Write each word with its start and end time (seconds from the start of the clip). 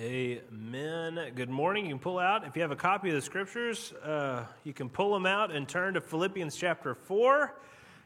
Amen. 0.00 1.20
Good 1.34 1.50
morning. 1.50 1.84
You 1.84 1.90
can 1.90 1.98
pull 1.98 2.18
out, 2.18 2.46
if 2.46 2.56
you 2.56 2.62
have 2.62 2.70
a 2.70 2.76
copy 2.76 3.10
of 3.10 3.16
the 3.16 3.20
scriptures, 3.20 3.92
uh, 4.02 4.46
you 4.64 4.72
can 4.72 4.88
pull 4.88 5.12
them 5.12 5.26
out 5.26 5.50
and 5.50 5.68
turn 5.68 5.92
to 5.92 6.00
Philippians 6.00 6.56
chapter 6.56 6.94
4. 6.94 7.54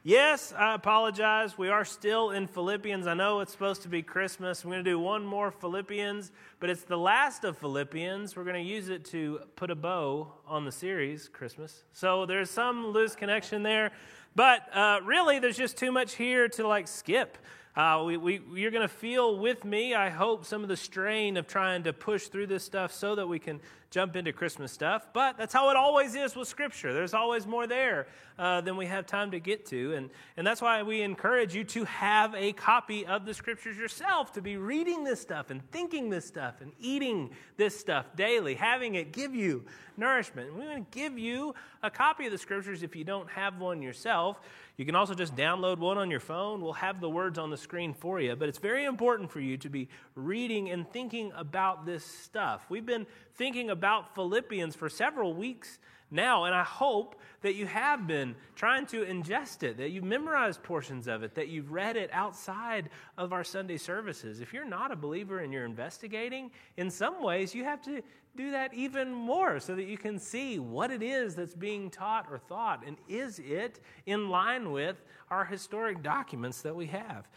Yes, 0.02 0.52
I 0.58 0.74
apologize. 0.74 1.56
We 1.56 1.68
are 1.68 1.84
still 1.84 2.30
in 2.30 2.48
Philippians. 2.48 3.06
I 3.06 3.14
know 3.14 3.38
it's 3.38 3.52
supposed 3.52 3.82
to 3.82 3.88
be 3.88 4.02
Christmas. 4.02 4.64
We're 4.64 4.72
going 4.72 4.84
to 4.84 4.90
do 4.90 4.98
one 4.98 5.24
more 5.24 5.52
Philippians, 5.52 6.32
but 6.58 6.68
it's 6.68 6.82
the 6.82 6.98
last 6.98 7.44
of 7.44 7.56
Philippians. 7.58 8.34
We're 8.34 8.42
going 8.42 8.60
to 8.60 8.68
use 8.68 8.88
it 8.88 9.04
to 9.06 9.42
put 9.54 9.70
a 9.70 9.76
bow 9.76 10.32
on 10.48 10.64
the 10.64 10.72
series, 10.72 11.28
Christmas. 11.28 11.84
So 11.92 12.26
there's 12.26 12.50
some 12.50 12.88
loose 12.88 13.14
connection 13.14 13.62
there, 13.62 13.92
but 14.34 14.62
uh, 14.74 14.98
really, 15.04 15.38
there's 15.38 15.56
just 15.56 15.76
too 15.76 15.92
much 15.92 16.16
here 16.16 16.48
to 16.48 16.66
like 16.66 16.88
skip. 16.88 17.38
Uh, 17.76 18.04
we, 18.06 18.16
we, 18.16 18.40
you're 18.54 18.70
going 18.70 18.86
to 18.86 18.94
feel 18.94 19.36
with 19.36 19.64
me, 19.64 19.94
I 19.94 20.08
hope, 20.08 20.44
some 20.44 20.62
of 20.62 20.68
the 20.68 20.76
strain 20.76 21.36
of 21.36 21.48
trying 21.48 21.82
to 21.84 21.92
push 21.92 22.28
through 22.28 22.46
this 22.46 22.62
stuff 22.62 22.92
so 22.92 23.16
that 23.16 23.26
we 23.26 23.40
can 23.40 23.60
jump 23.94 24.16
into 24.16 24.32
Christmas 24.32 24.72
stuff. 24.72 25.06
But 25.12 25.38
that's 25.38 25.54
how 25.54 25.70
it 25.70 25.76
always 25.76 26.16
is 26.16 26.34
with 26.34 26.48
Scripture. 26.48 26.92
There's 26.92 27.14
always 27.14 27.46
more 27.46 27.68
there 27.68 28.08
uh, 28.36 28.60
than 28.60 28.76
we 28.76 28.86
have 28.86 29.06
time 29.06 29.30
to 29.30 29.38
get 29.38 29.66
to. 29.66 29.94
And, 29.94 30.10
and 30.36 30.44
that's 30.44 30.60
why 30.60 30.82
we 30.82 31.02
encourage 31.02 31.54
you 31.54 31.62
to 31.62 31.84
have 31.84 32.34
a 32.34 32.52
copy 32.54 33.06
of 33.06 33.24
the 33.24 33.32
Scriptures 33.32 33.78
yourself, 33.78 34.32
to 34.32 34.42
be 34.42 34.56
reading 34.56 35.04
this 35.04 35.20
stuff 35.20 35.50
and 35.50 35.62
thinking 35.70 36.10
this 36.10 36.26
stuff 36.26 36.60
and 36.60 36.72
eating 36.80 37.30
this 37.56 37.78
stuff 37.78 38.06
daily, 38.16 38.56
having 38.56 38.96
it 38.96 39.12
give 39.12 39.32
you 39.32 39.64
nourishment. 39.96 40.48
And 40.48 40.58
we 40.58 40.66
want 40.66 40.90
to 40.90 40.98
give 40.98 41.16
you 41.16 41.54
a 41.80 41.90
copy 41.90 42.26
of 42.26 42.32
the 42.32 42.38
Scriptures 42.38 42.82
if 42.82 42.96
you 42.96 43.04
don't 43.04 43.30
have 43.30 43.60
one 43.60 43.80
yourself. 43.80 44.40
You 44.76 44.84
can 44.84 44.96
also 44.96 45.14
just 45.14 45.36
download 45.36 45.78
one 45.78 45.98
on 45.98 46.10
your 46.10 46.18
phone. 46.18 46.60
We'll 46.60 46.72
have 46.72 47.00
the 47.00 47.08
words 47.08 47.38
on 47.38 47.50
the 47.50 47.56
screen 47.56 47.94
for 47.94 48.20
you. 48.20 48.34
But 48.34 48.48
it's 48.48 48.58
very 48.58 48.86
important 48.86 49.30
for 49.30 49.38
you 49.38 49.56
to 49.58 49.68
be 49.68 49.88
reading 50.16 50.70
and 50.70 50.90
thinking 50.90 51.30
about 51.36 51.86
this 51.86 52.04
stuff. 52.04 52.66
We've 52.68 52.84
been 52.84 53.06
thinking 53.36 53.70
about 53.70 54.14
Philippians 54.14 54.76
for 54.76 54.88
several 54.88 55.34
weeks 55.34 55.78
now, 56.10 56.44
and 56.44 56.54
I 56.54 56.62
hope 56.62 57.16
that 57.42 57.54
you 57.54 57.66
have 57.66 58.06
been 58.06 58.36
trying 58.54 58.86
to 58.86 59.04
ingest 59.04 59.62
it, 59.62 59.78
that 59.78 59.90
you've 59.90 60.04
memorized 60.04 60.62
portions 60.62 61.08
of 61.08 61.22
it, 61.22 61.34
that 61.34 61.48
you've 61.48 61.72
read 61.72 61.96
it 61.96 62.10
outside 62.12 62.90
of 63.18 63.32
our 63.32 63.42
Sunday 63.42 63.78
services. 63.78 64.40
If 64.40 64.52
you're 64.52 64.64
not 64.64 64.92
a 64.92 64.96
believer 64.96 65.40
and 65.40 65.52
you're 65.52 65.64
investigating, 65.64 66.50
in 66.76 66.90
some 66.90 67.22
ways 67.22 67.54
you 67.54 67.64
have 67.64 67.82
to 67.82 68.02
do 68.36 68.50
that 68.52 68.74
even 68.74 69.12
more 69.12 69.60
so 69.60 69.74
that 69.74 69.84
you 69.84 69.98
can 69.98 70.18
see 70.18 70.58
what 70.58 70.90
it 70.90 71.02
is 71.02 71.34
that's 71.34 71.54
being 71.54 71.90
taught 71.90 72.26
or 72.30 72.38
thought, 72.38 72.84
and 72.86 72.96
is 73.08 73.38
it 73.40 73.80
in 74.06 74.28
line 74.28 74.72
with 74.72 75.02
our 75.30 75.44
historic 75.44 76.02
documents 76.02 76.62
that 76.62 76.74
we 76.74 76.86
have. 76.86 77.28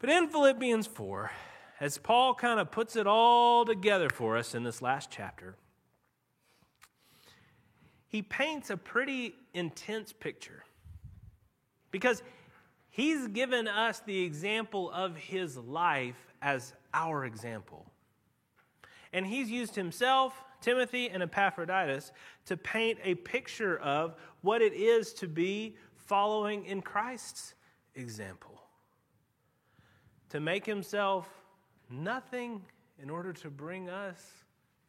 But 0.00 0.10
in 0.10 0.28
Philippians 0.28 0.86
4, 0.86 1.30
as 1.80 1.98
Paul 1.98 2.34
kind 2.34 2.58
of 2.58 2.70
puts 2.70 2.96
it 2.96 3.06
all 3.06 3.64
together 3.64 4.08
for 4.08 4.36
us 4.36 4.54
in 4.54 4.64
this 4.64 4.82
last 4.82 5.10
chapter, 5.10 5.56
he 8.08 8.22
paints 8.22 8.70
a 8.70 8.76
pretty 8.76 9.34
intense 9.54 10.12
picture 10.12 10.64
because 11.90 12.22
he's 12.88 13.28
given 13.28 13.68
us 13.68 14.00
the 14.00 14.24
example 14.24 14.90
of 14.90 15.16
his 15.16 15.56
life 15.56 16.16
as 16.42 16.72
our 16.94 17.24
example. 17.24 17.86
And 19.12 19.26
he's 19.26 19.50
used 19.50 19.74
himself, 19.74 20.42
Timothy, 20.60 21.08
and 21.08 21.22
Epaphroditus 21.22 22.12
to 22.46 22.56
paint 22.56 22.98
a 23.04 23.14
picture 23.14 23.78
of 23.78 24.16
what 24.42 24.62
it 24.62 24.72
is 24.72 25.12
to 25.14 25.28
be 25.28 25.76
following 25.94 26.64
in 26.64 26.82
Christ's 26.82 27.54
example. 27.94 28.60
To 30.30 30.40
make 30.40 30.66
himself 30.66 31.28
nothing 31.90 32.62
in 33.00 33.10
order 33.10 33.32
to 33.32 33.50
bring 33.50 33.88
us 33.88 34.20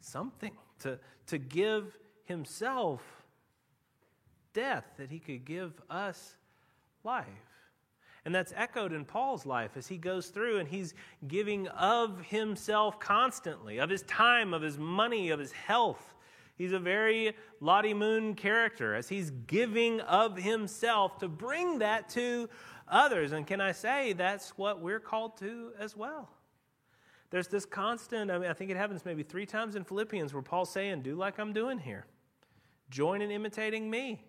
something, 0.00 0.52
to, 0.80 0.98
to 1.26 1.38
give 1.38 1.96
himself 2.24 3.02
death 4.52 4.84
that 4.96 5.10
he 5.10 5.18
could 5.18 5.44
give 5.44 5.72
us 5.88 6.36
life. 7.04 7.26
And 8.24 8.34
that's 8.34 8.52
echoed 8.54 8.92
in 8.92 9.04
Paul's 9.04 9.46
life 9.46 9.76
as 9.76 9.86
he 9.86 9.96
goes 9.96 10.28
through 10.28 10.58
and 10.58 10.68
he's 10.68 10.94
giving 11.26 11.68
of 11.68 12.20
himself 12.26 13.00
constantly, 13.00 13.78
of 13.78 13.88
his 13.88 14.02
time, 14.02 14.52
of 14.52 14.60
his 14.60 14.76
money, 14.76 15.30
of 15.30 15.38
his 15.38 15.52
health. 15.52 16.14
He's 16.56 16.72
a 16.72 16.78
very 16.78 17.34
Lottie 17.60 17.94
Moon 17.94 18.34
character 18.34 18.94
as 18.94 19.08
he's 19.08 19.30
giving 19.30 20.00
of 20.02 20.36
himself 20.36 21.18
to 21.18 21.28
bring 21.28 21.78
that 21.78 22.10
to 22.10 22.50
others. 22.86 23.32
And 23.32 23.46
can 23.46 23.62
I 23.62 23.72
say 23.72 24.12
that's 24.12 24.50
what 24.58 24.80
we're 24.80 25.00
called 25.00 25.38
to 25.38 25.70
as 25.78 25.96
well? 25.96 26.28
There's 27.30 27.48
this 27.48 27.64
constant, 27.64 28.30
I 28.30 28.38
mean, 28.38 28.50
I 28.50 28.52
think 28.52 28.70
it 28.70 28.76
happens 28.76 29.04
maybe 29.04 29.22
three 29.22 29.46
times 29.46 29.76
in 29.76 29.84
Philippians 29.84 30.34
where 30.34 30.42
Paul's 30.42 30.70
saying, 30.70 31.02
Do 31.02 31.14
like 31.14 31.38
I'm 31.38 31.52
doing 31.52 31.78
here. 31.78 32.06
Join 32.90 33.22
in 33.22 33.30
imitating 33.30 33.88
me. 33.88 34.24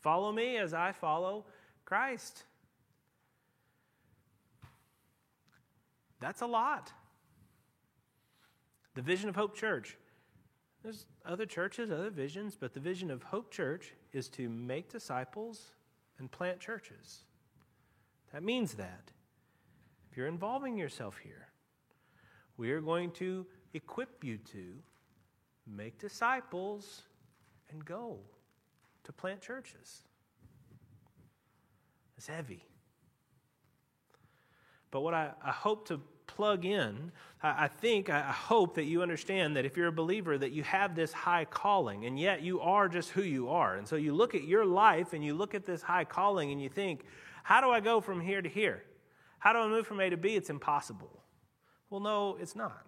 Follow 0.00 0.30
me 0.30 0.56
as 0.58 0.72
I 0.72 0.92
follow 0.92 1.44
Christ. 1.84 2.44
That's 6.20 6.40
a 6.40 6.46
lot. 6.46 6.92
The 8.94 9.02
vision 9.02 9.28
of 9.28 9.36
Hope 9.36 9.56
Church. 9.56 9.96
There's 10.84 11.06
other 11.26 11.46
churches, 11.46 11.90
other 11.90 12.10
visions, 12.10 12.56
but 12.58 12.74
the 12.74 12.80
vision 12.80 13.10
of 13.10 13.24
Hope 13.24 13.50
Church 13.50 13.92
is 14.12 14.28
to 14.30 14.48
make 14.48 14.88
disciples 14.88 15.72
and 16.18 16.30
plant 16.30 16.60
churches. 16.60 17.24
That 18.32 18.44
means 18.44 18.74
that. 18.74 19.10
If 20.10 20.16
you're 20.16 20.28
involving 20.28 20.76
yourself 20.76 21.18
here, 21.18 21.47
we 22.58 22.72
are 22.72 22.80
going 22.82 23.10
to 23.12 23.46
equip 23.72 24.22
you 24.22 24.36
to 24.52 24.74
make 25.66 25.98
disciples 25.98 27.02
and 27.70 27.84
go 27.84 28.18
to 29.04 29.12
plant 29.12 29.40
churches. 29.40 30.02
It's 32.18 32.26
heavy. 32.26 32.64
But 34.90 35.00
what 35.00 35.14
I, 35.14 35.30
I 35.42 35.52
hope 35.52 35.88
to 35.88 36.00
plug 36.26 36.64
in, 36.64 37.12
I, 37.42 37.64
I 37.64 37.68
think, 37.68 38.10
I 38.10 38.22
hope 38.22 38.74
that 38.74 38.84
you 38.84 39.02
understand 39.02 39.56
that 39.56 39.64
if 39.64 39.76
you're 39.76 39.88
a 39.88 39.92
believer, 39.92 40.36
that 40.36 40.50
you 40.50 40.62
have 40.64 40.94
this 40.94 41.12
high 41.12 41.44
calling, 41.44 42.06
and 42.06 42.18
yet 42.18 42.42
you 42.42 42.60
are 42.60 42.88
just 42.88 43.10
who 43.10 43.22
you 43.22 43.50
are. 43.50 43.76
And 43.76 43.86
so 43.86 43.96
you 43.96 44.14
look 44.14 44.34
at 44.34 44.44
your 44.44 44.64
life 44.64 45.12
and 45.12 45.24
you 45.24 45.34
look 45.34 45.54
at 45.54 45.64
this 45.64 45.82
high 45.82 46.04
calling 46.04 46.50
and 46.50 46.60
you 46.60 46.68
think, 46.68 47.04
how 47.42 47.60
do 47.60 47.70
I 47.70 47.80
go 47.80 48.00
from 48.00 48.20
here 48.20 48.42
to 48.42 48.48
here? 48.48 48.82
How 49.38 49.52
do 49.52 49.60
I 49.60 49.68
move 49.68 49.86
from 49.86 50.00
A 50.00 50.10
to 50.10 50.16
B? 50.16 50.34
It's 50.34 50.50
impossible. 50.50 51.17
Well, 51.90 52.00
no, 52.00 52.36
it's 52.40 52.54
not. 52.54 52.84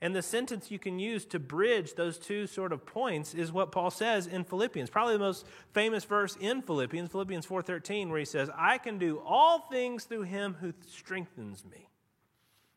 And 0.00 0.14
the 0.14 0.22
sentence 0.22 0.70
you 0.70 0.78
can 0.78 1.00
use 1.00 1.24
to 1.26 1.40
bridge 1.40 1.94
those 1.94 2.18
two 2.18 2.46
sort 2.46 2.72
of 2.72 2.86
points 2.86 3.34
is 3.34 3.50
what 3.50 3.72
Paul 3.72 3.90
says 3.90 4.28
in 4.28 4.44
Philippians. 4.44 4.90
Probably 4.90 5.14
the 5.14 5.18
most 5.18 5.44
famous 5.72 6.04
verse 6.04 6.36
in 6.36 6.62
Philippians, 6.62 7.10
Philippians 7.10 7.46
4:13, 7.46 8.08
where 8.08 8.20
he 8.20 8.24
says, 8.24 8.48
"I 8.54 8.78
can 8.78 8.98
do 8.98 9.18
all 9.18 9.60
things 9.60 10.04
through 10.04 10.22
him 10.22 10.54
who 10.54 10.72
strengthens 10.86 11.64
me." 11.64 11.88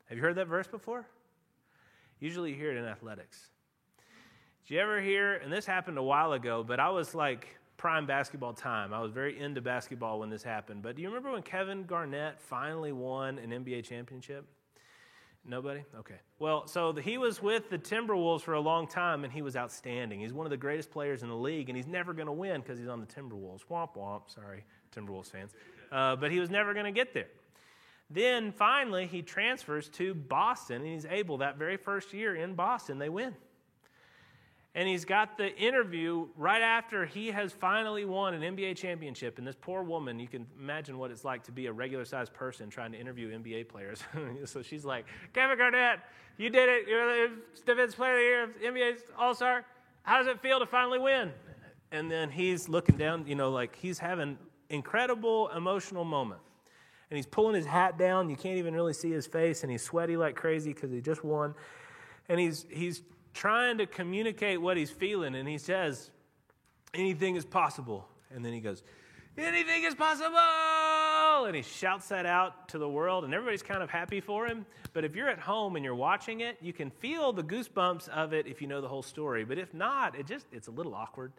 Have 0.06 0.18
you 0.18 0.24
heard 0.24 0.36
that 0.36 0.48
verse 0.48 0.68
before? 0.68 1.08
Usually 2.20 2.52
you 2.52 2.56
hear 2.56 2.72
it 2.72 2.78
in 2.78 2.86
athletics. 2.86 3.52
Did 4.64 4.76
you 4.76 4.80
ever 4.80 5.00
hear, 5.00 5.36
and 5.36 5.54
this 5.54 5.66
happened 5.66 5.98
a 5.98 6.04
while 6.04 6.34
ago, 6.34 6.64
but 6.64 6.80
I 6.80 6.90
was 6.90 7.14
like 7.14 7.60
prime 7.78 8.06
basketball 8.06 8.54
time. 8.54 8.94
I 8.94 9.00
was 9.00 9.12
very 9.12 9.40
into 9.40 9.62
basketball 9.62 10.20
when 10.20 10.30
this 10.30 10.44
happened. 10.44 10.82
But 10.82 10.96
do 10.96 11.02
you 11.02 11.08
remember 11.08 11.32
when 11.32 11.44
Kevin 11.44 11.86
Garnett 11.86 12.40
finally 12.40 12.92
won 12.92 13.38
an 13.38 13.52
NBA 13.52 13.84
championship? 13.84 14.48
Nobody? 15.46 15.84
Okay. 16.00 16.20
Well, 16.40 16.68
so 16.68 16.92
the, 16.92 17.02
he 17.02 17.18
was 17.18 17.42
with 17.42 17.70
the 17.70 17.78
Timberwolves 17.78 18.42
for 18.42 18.54
a 18.54 18.60
long 18.60 18.88
time, 18.88 19.24
and 19.24 19.34
he 19.34 19.42
was 19.42 19.56
outstanding. 19.56 20.20
He's 20.20 20.34
one 20.34 20.46
of 20.46 20.52
the 20.52 20.58
greatest 20.58 20.92
players 20.92 21.24
in 21.24 21.30
the 21.30 21.36
league, 21.36 21.70
and 21.70 21.76
he's 21.76 21.88
never 21.88 22.14
going 22.14 22.28
to 22.28 22.32
win 22.34 22.62
because 22.62 22.78
he's 22.78 22.88
on 22.88 23.00
the 23.00 23.08
Timberwolves. 23.08 23.62
Womp 23.70 23.96
womp. 23.96 24.22
Sorry, 24.28 24.64
Timberwolves 24.96 25.32
fans. 25.32 25.52
Uh, 25.92 26.16
but 26.16 26.32
he 26.32 26.40
was 26.40 26.50
never 26.50 26.74
going 26.74 26.86
to 26.86 26.92
get 26.92 27.14
there. 27.14 27.28
Then 28.10 28.52
finally, 28.52 29.08
he 29.08 29.22
transfers 29.22 29.90
to 29.90 30.14
Boston, 30.14 30.78
and 30.78 30.86
he's 30.86 31.06
able 31.06 31.38
that 31.40 31.58
very 31.58 31.78
first 31.78 32.14
year 32.14 32.36
in 32.36 32.54
Boston, 32.54 33.00
they 33.00 33.10
win 33.10 33.34
and 34.74 34.88
he's 34.88 35.04
got 35.04 35.38
the 35.38 35.54
interview 35.58 36.28
right 36.38 36.62
after 36.62 37.06
he 37.06 37.28
has 37.28 37.52
finally 37.52 38.06
won 38.06 38.34
an 38.34 38.56
NBA 38.56 38.78
championship. 38.78 39.38
And 39.38 39.46
this 39.46 39.56
poor 39.60 39.84
woman, 39.84 40.18
you 40.18 40.30
can 40.30 40.48
imagine 40.58 40.98
what 40.98 41.12
it's 41.12 41.26
like 41.26 41.44
to 41.44 41.52
be 41.52 41.66
a 41.66 41.74
regular 41.74 42.06
sized 42.06 42.34
person 42.34 42.70
trying 42.70 42.94
to 42.94 42.98
interview 42.98 43.38
NBA 43.38 43.68
players. 43.68 44.02
so 44.46 44.62
she's 44.62 44.86
like, 44.86 45.06
Kevin 45.34 45.58
Garnett, 45.58 46.00
you 46.38 46.50
did 46.50 46.70
it. 46.70 46.88
You're 46.88 47.28
the 47.28 47.36
defensive 47.66 47.98
player 47.98 48.44
of 48.44 48.54
the 48.54 48.60
year, 48.62 48.72
NBA 48.72 48.98
All 49.18 49.36
Star. 49.36 49.66
How 50.04 50.20
does 50.20 50.28
it 50.28 50.42
feel 50.42 50.60
to 50.60 50.66
finally 50.66 51.00
win? 51.00 51.32
And 51.92 52.10
then 52.10 52.32
he's 52.32 52.70
looking 52.70 52.96
down, 52.96 53.26
you 53.28 53.36
know, 53.36 53.52
like 53.52 53.76
he's 53.76 54.00
having 54.00 54.38
incredible 54.70 55.50
emotional 55.50 56.06
moment. 56.06 56.40
And 57.10 57.18
he's 57.18 57.26
pulling 57.26 57.56
his 57.56 57.66
hat 57.66 57.98
down. 57.98 58.30
You 58.30 58.38
can't 58.38 58.58
even 58.58 58.74
really 58.74 58.94
see 58.94 59.12
his 59.12 59.28
face. 59.28 59.64
And 59.64 59.72
he's 59.72 59.84
sweaty 59.84 60.16
like 60.16 60.38
crazy 60.38 60.72
because 60.72 60.92
he 60.92 61.02
just 61.02 61.26
won. 61.26 61.54
And 62.30 62.40
he's, 62.40 62.66
he's 62.70 63.02
trying 63.34 63.78
to 63.78 63.86
communicate 63.86 64.62
what 64.62 64.78
he's 64.78 64.92
feeling, 64.92 65.36
and 65.36 65.48
he 65.48 65.58
says, 65.58 66.12
Anything 66.94 67.36
is 67.36 67.46
possible. 67.46 68.08
And 68.34 68.44
then 68.44 68.54
he 68.54 68.60
goes, 68.60 68.84
Anything 69.38 69.84
is 69.84 69.96
possible. 69.96 71.46
and 71.46 71.56
he 71.56 71.62
shouts 71.62 72.10
that 72.10 72.26
out 72.26 72.68
to 72.70 72.78
the 72.78 72.90
world, 72.90 73.24
and 73.24 73.34
everybody's 73.34 73.64
kind 73.64 73.82
of 73.82 73.90
happy 73.90 74.20
for 74.20 74.46
him. 74.46 74.66
But 74.94 75.06
if 75.06 75.16
you're 75.16 75.30
at 75.30 75.40
home 75.40 75.76
and 75.76 75.86
you're 75.86 75.96
watching 75.96 76.42
it, 76.42 76.58
you 76.62 76.74
can 76.74 76.90
feel 76.90 77.32
the 77.32 77.44
goosebumps 77.44 78.10
of 78.10 78.34
it 78.34 78.46
if 78.46 78.62
you 78.62 78.68
know 78.68 78.82
the 78.82 78.90
whole 78.90 79.04
story. 79.04 79.46
But 79.46 79.58
if 79.58 79.74
not, 79.74 80.18
it 80.18 80.28
just 80.28 80.48
it's 80.52 80.68
a 80.68 80.72
little 80.72 80.94
awkward. 80.94 81.32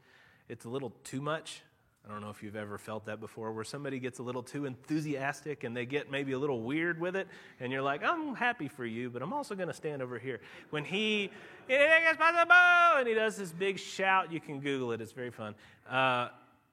It's 0.49 0.65
a 0.65 0.69
little 0.69 0.95
too 1.05 1.21
much. 1.21 1.63
I 2.05 2.11
don't 2.11 2.21
know 2.21 2.31
if 2.31 2.43
you've 2.43 2.57
ever 2.57 2.79
felt 2.79 3.07
that 3.07 3.21
before, 3.21 3.53
where 3.53 3.63
somebody 3.63 4.01
gets 4.01 4.19
a 4.19 4.23
little 4.25 4.43
too 4.43 4.65
enthusiastic 4.65 5.63
and 5.63 5.77
they 5.77 5.87
get 5.87 6.11
maybe 6.11 6.33
a 6.33 6.39
little 6.39 6.61
weird 6.61 7.01
with 7.01 7.15
it, 7.15 7.29
and 7.61 7.71
you're 7.71 7.83
like, 7.83 8.03
I'm 8.03 8.35
happy 8.35 8.67
for 8.67 8.85
you, 8.85 9.09
but 9.09 9.23
I'm 9.23 9.33
also 9.33 9.55
going 9.55 9.69
to 9.69 9.75
stand 9.75 10.03
over 10.03 10.19
here. 10.19 10.41
When 10.71 10.85
he, 10.85 11.31
anything 11.69 12.05
is 12.11 12.17
possible, 12.17 12.99
and 12.99 13.07
he 13.07 13.15
does 13.15 13.37
this 13.37 13.53
big 13.53 13.79
shout, 13.79 14.33
you 14.33 14.41
can 14.41 14.59
Google 14.59 14.91
it, 14.93 15.01
it's 15.01 15.13
very 15.13 15.31
fun. 15.31 15.55
Uh, 15.89 16.29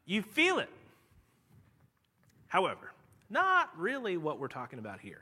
you 0.06 0.24
feel 0.24 0.58
it. 0.58 0.70
However, 2.48 2.92
not 3.30 3.70
really 3.78 4.18
what 4.18 4.40
we're 4.40 4.48
talking 4.48 4.80
about 4.80 5.00
here. 5.00 5.22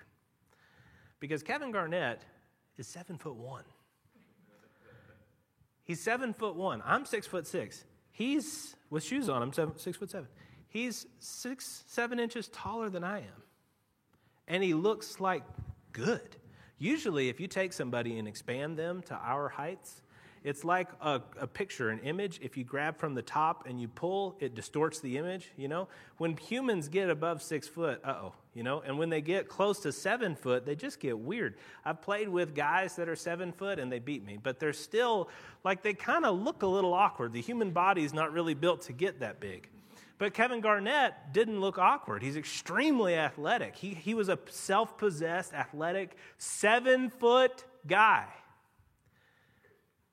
Because 1.19 1.43
Kevin 1.43 1.71
Garnett 1.71 2.21
is 2.77 2.87
seven 2.87 3.17
foot 3.17 3.35
one. 3.35 3.65
He's 5.83 5.99
seven 5.99 6.33
foot 6.33 6.55
one. 6.55 6.81
I'm 6.85 7.05
six 7.05 7.27
foot 7.27 7.45
six. 7.45 7.83
He's, 8.17 8.75
with 8.89 9.03
shoes 9.03 9.29
on, 9.29 9.43
I'm 9.43 9.53
seven, 9.53 9.77
six 9.77 9.95
foot 9.95 10.09
seven. 10.09 10.27
He's 10.69 11.05
six, 11.19 11.83
seven 11.85 12.19
inches 12.19 12.47
taller 12.47 12.89
than 12.89 13.03
I 13.03 13.19
am. 13.19 13.43
And 14.47 14.63
he 14.63 14.73
looks 14.73 15.19
like 15.19 15.43
good. 15.93 16.35
Usually, 16.79 17.29
if 17.29 17.39
you 17.39 17.47
take 17.47 17.73
somebody 17.73 18.17
and 18.17 18.27
expand 18.27 18.75
them 18.75 19.03
to 19.03 19.13
our 19.13 19.49
heights, 19.49 20.01
it's 20.47 20.63
like 20.63 20.87
a, 21.01 21.21
a, 21.41 21.45
picture, 21.45 21.89
an 21.89 21.99
image. 21.99 22.39
If 22.41 22.55
you 22.55 22.63
grab 22.63 22.97
from 22.97 23.15
the 23.15 23.21
top 23.21 23.67
and 23.67 23.81
you 23.81 23.89
pull, 23.89 24.37
it 24.39 24.55
distorts 24.55 25.01
the 25.01 25.17
image, 25.17 25.51
you 25.57 25.67
know? 25.67 25.89
When 26.19 26.37
humans 26.37 26.87
get 26.87 27.09
above 27.09 27.43
six 27.43 27.67
foot, 27.67 27.99
uh 28.05 28.15
oh, 28.21 28.33
you 28.53 28.63
know? 28.63 28.79
And 28.79 28.97
when 28.97 29.09
they 29.09 29.19
get 29.19 29.49
close 29.49 29.81
to 29.81 29.91
seven 29.91 30.37
foot, 30.37 30.65
they 30.65 30.73
just 30.73 31.01
get 31.01 31.19
weird. 31.19 31.55
I've 31.83 32.01
played 32.01 32.29
with 32.29 32.55
guys 32.55 32.95
that 32.95 33.09
are 33.09 33.15
seven 33.15 33.51
foot 33.51 33.77
and 33.77 33.91
they 33.91 33.99
beat 33.99 34.25
me, 34.25 34.39
but 34.41 34.57
they're 34.57 34.71
still, 34.71 35.27
like, 35.65 35.83
they 35.83 35.93
kind 35.93 36.23
of 36.23 36.39
look 36.39 36.63
a 36.63 36.67
little 36.67 36.93
awkward. 36.93 37.33
The 37.33 37.41
human 37.41 37.71
body 37.71 38.05
is 38.05 38.13
not 38.13 38.31
really 38.31 38.53
built 38.53 38.83
to 38.83 38.93
get 38.93 39.19
that 39.19 39.41
big. 39.41 39.67
But 40.17 40.33
Kevin 40.33 40.61
Garnett 40.61 41.33
didn't 41.33 41.59
look 41.59 41.77
awkward. 41.77 42.23
He's 42.23 42.37
extremely 42.37 43.15
athletic. 43.15 43.75
He, 43.75 43.89
he 43.89 44.13
was 44.13 44.29
a 44.29 44.39
self 44.49 44.97
possessed, 44.97 45.53
athletic, 45.53 46.15
seven 46.37 47.09
foot 47.09 47.65
guy. 47.85 48.27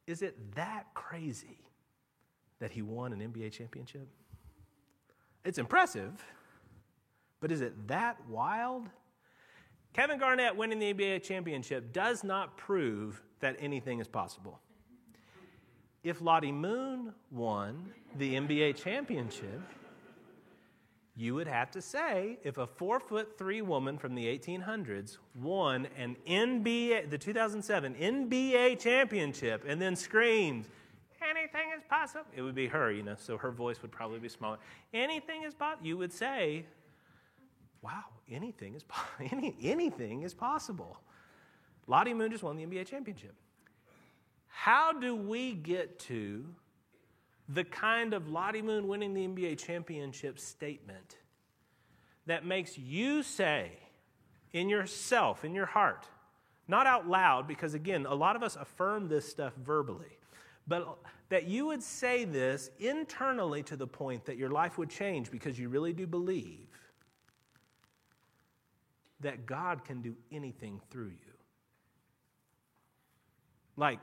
Is 0.07 0.23
it 0.23 0.55
that 0.55 0.87
crazy 0.95 1.59
that 2.59 2.71
he 2.71 2.83
won 2.83 3.13
an 3.13 3.21
NBA 3.21 3.53
championship? 3.53 4.07
It's 5.45 5.59
impressive, 5.59 6.25
but 7.41 7.53
is 7.53 7.61
it 7.61 7.89
that 7.89 8.17
wild? 8.29 8.89
Kevin 9.93 10.19
Garnett 10.19 10.57
winning 10.57 10.79
the 10.79 10.93
NBA 10.93 11.23
championship 11.23 11.93
does 11.93 12.25
not 12.25 12.57
prove 12.57 13.23
that 13.41 13.57
anything 13.59 14.01
is 14.01 14.09
possible. 14.09 14.61
If 16.03 16.21
Lottie 16.21 16.53
Moon 16.53 17.15
won 17.31 17.93
the 18.19 18.35
NBA 18.35 18.77
championship, 18.77 19.61
you 21.17 21.35
would 21.35 21.47
have 21.47 21.71
to 21.71 21.81
say 21.81 22.39
if 22.43 22.59
a 22.59 22.67
four 22.67 22.99
foot 22.99 23.39
three 23.39 23.63
woman 23.63 23.99
from 23.99 24.15
the 24.15 24.27
1800s 24.27 25.19
won 25.41 25.87
an 25.97 26.17
NBA, 26.29 27.09
the 27.11 27.19
2007 27.19 27.95
NBA 27.95 28.79
championship, 28.81 29.65
and 29.67 29.81
then 29.81 29.95
screamed, 29.95 30.67
anything 31.23 31.71
is 31.77 31.83
possible, 31.89 32.27
it 32.35 32.43
would 32.43 32.55
be 32.55 32.67
her, 32.67 32.91
you 32.91 33.03
know, 33.03 33.15
so 33.17 33.39
her 33.39 33.53
voice 33.53 33.81
would 33.83 33.93
probably 33.93 34.19
be 34.19 34.29
smaller. 34.29 34.59
Anything 34.93 35.45
is 35.45 35.55
possible. 35.55 35.87
You 35.87 35.97
would 35.99 36.13
say, 36.13 36.67
wow, 37.81 38.05
anything 38.29 38.75
is, 38.75 38.85
any, 39.33 39.55
anything 39.63 40.23
is 40.23 40.35
possible. 40.35 40.99
Lottie 41.87 42.15
Moon 42.15 42.31
just 42.31 42.43
won 42.43 42.57
the 42.57 42.67
NBA 42.67 42.87
championship. 42.87 43.35
How 44.49 44.93
do 44.93 45.15
we 45.15 45.53
get 45.53 45.99
to 46.01 46.47
the 47.49 47.65
kind 47.65 48.15
of 48.15 48.29
Lottie 48.29 48.63
Moon 48.63 48.89
winning 48.89 49.15
the 49.15 49.27
NBA 49.27 49.59
championship 49.59 50.39
statement 50.39 51.17
that 52.27 52.45
makes 52.45 52.79
you 52.79 53.23
say 53.23 53.71
in 54.53 54.69
yourself, 54.69 55.45
in 55.45 55.55
your 55.55 55.67
heart, 55.67 56.07
not 56.69 56.87
out 56.87 57.07
loud, 57.07 57.47
because 57.47 57.75
again, 57.75 58.07
a 58.07 58.15
lot 58.15 58.37
of 58.37 58.43
us 58.43 58.57
affirm 58.57 59.09
this 59.09 59.29
stuff 59.29 59.53
verbally, 59.57 60.19
but 60.67 60.97
that 61.29 61.45
you 61.45 61.67
would 61.67 61.83
say 61.83 62.25
this 62.25 62.71
internally 62.79 63.63
to 63.65 63.77
the 63.77 63.87
point 63.87 64.25
that 64.25 64.37
your 64.39 64.51
life 64.51 64.79
would 64.79 64.89
change 64.89 65.31
because 65.31 65.59
you 65.59 65.69
really 65.69 65.93
do 65.93 66.07
believe 66.07 66.69
that 69.21 69.45
God 69.47 69.85
can 69.85 70.01
do 70.01 70.15
anything 70.33 70.81
through 70.91 71.09
you. 71.09 71.33
Like, 73.77 74.01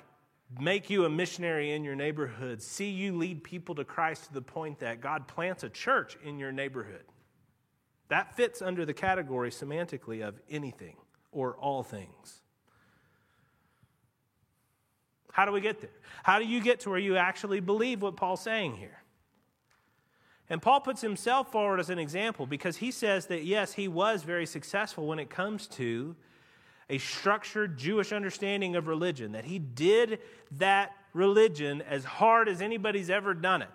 make 0.60 0.90
you 0.90 1.06
a 1.06 1.10
missionary 1.10 1.72
in 1.72 1.84
your 1.84 1.96
neighborhood, 1.96 2.62
see 2.62 2.90
you 2.90 3.16
lead 3.18 3.44
people 3.44 3.76
to 3.76 3.86
Christ 3.86 4.26
to 4.26 4.34
the 4.34 4.42
point 4.42 4.80
that 4.80 5.02
God 5.02 5.28
plants 5.28 5.64
a 5.64 5.70
church 5.70 6.18
in 6.24 6.38
your 6.40 6.52
neighborhood. 6.52 7.06
That 8.10 8.36
fits 8.36 8.62
under 8.62 8.86
the 8.86 8.94
category 8.94 9.52
semantically 9.52 10.28
of 10.28 10.40
anything 10.50 10.98
or 11.32 11.56
all 11.56 11.84
things. 11.84 12.42
How 15.32 15.46
do 15.46 15.54
we 15.54 15.62
get 15.62 15.80
there? 15.80 15.92
How 16.24 16.40
do 16.40 16.46
you 16.46 16.60
get 16.60 16.82
to 16.82 16.90
where 16.90 17.00
you 17.00 17.16
actually 17.16 17.62
believe 17.62 18.02
what 18.02 18.18
Paul's 18.18 18.42
saying 18.42 18.76
here? 18.76 19.02
And 20.50 20.62
Paul 20.62 20.82
puts 20.82 21.00
himself 21.00 21.50
forward 21.54 21.80
as 21.80 21.90
an 21.90 21.98
example 21.98 22.46
because 22.46 22.76
he 22.76 22.92
says 22.92 23.28
that, 23.28 23.46
yes, 23.46 23.72
he 23.72 23.88
was 23.88 24.24
very 24.24 24.46
successful 24.46 25.08
when 25.08 25.18
it 25.18 25.30
comes 25.30 25.68
to 25.68 26.18
a 26.92 26.98
structured 26.98 27.78
Jewish 27.78 28.12
understanding 28.12 28.76
of 28.76 28.88
religion, 28.88 29.32
that 29.32 29.46
he 29.46 29.58
did 29.60 30.20
that 30.58 30.92
religion 31.14 31.82
as 31.82 32.04
hard 32.04 32.50
as 32.50 32.62
anybody's 32.62 33.10
ever 33.10 33.34
done 33.34 33.62
it. 33.62 33.70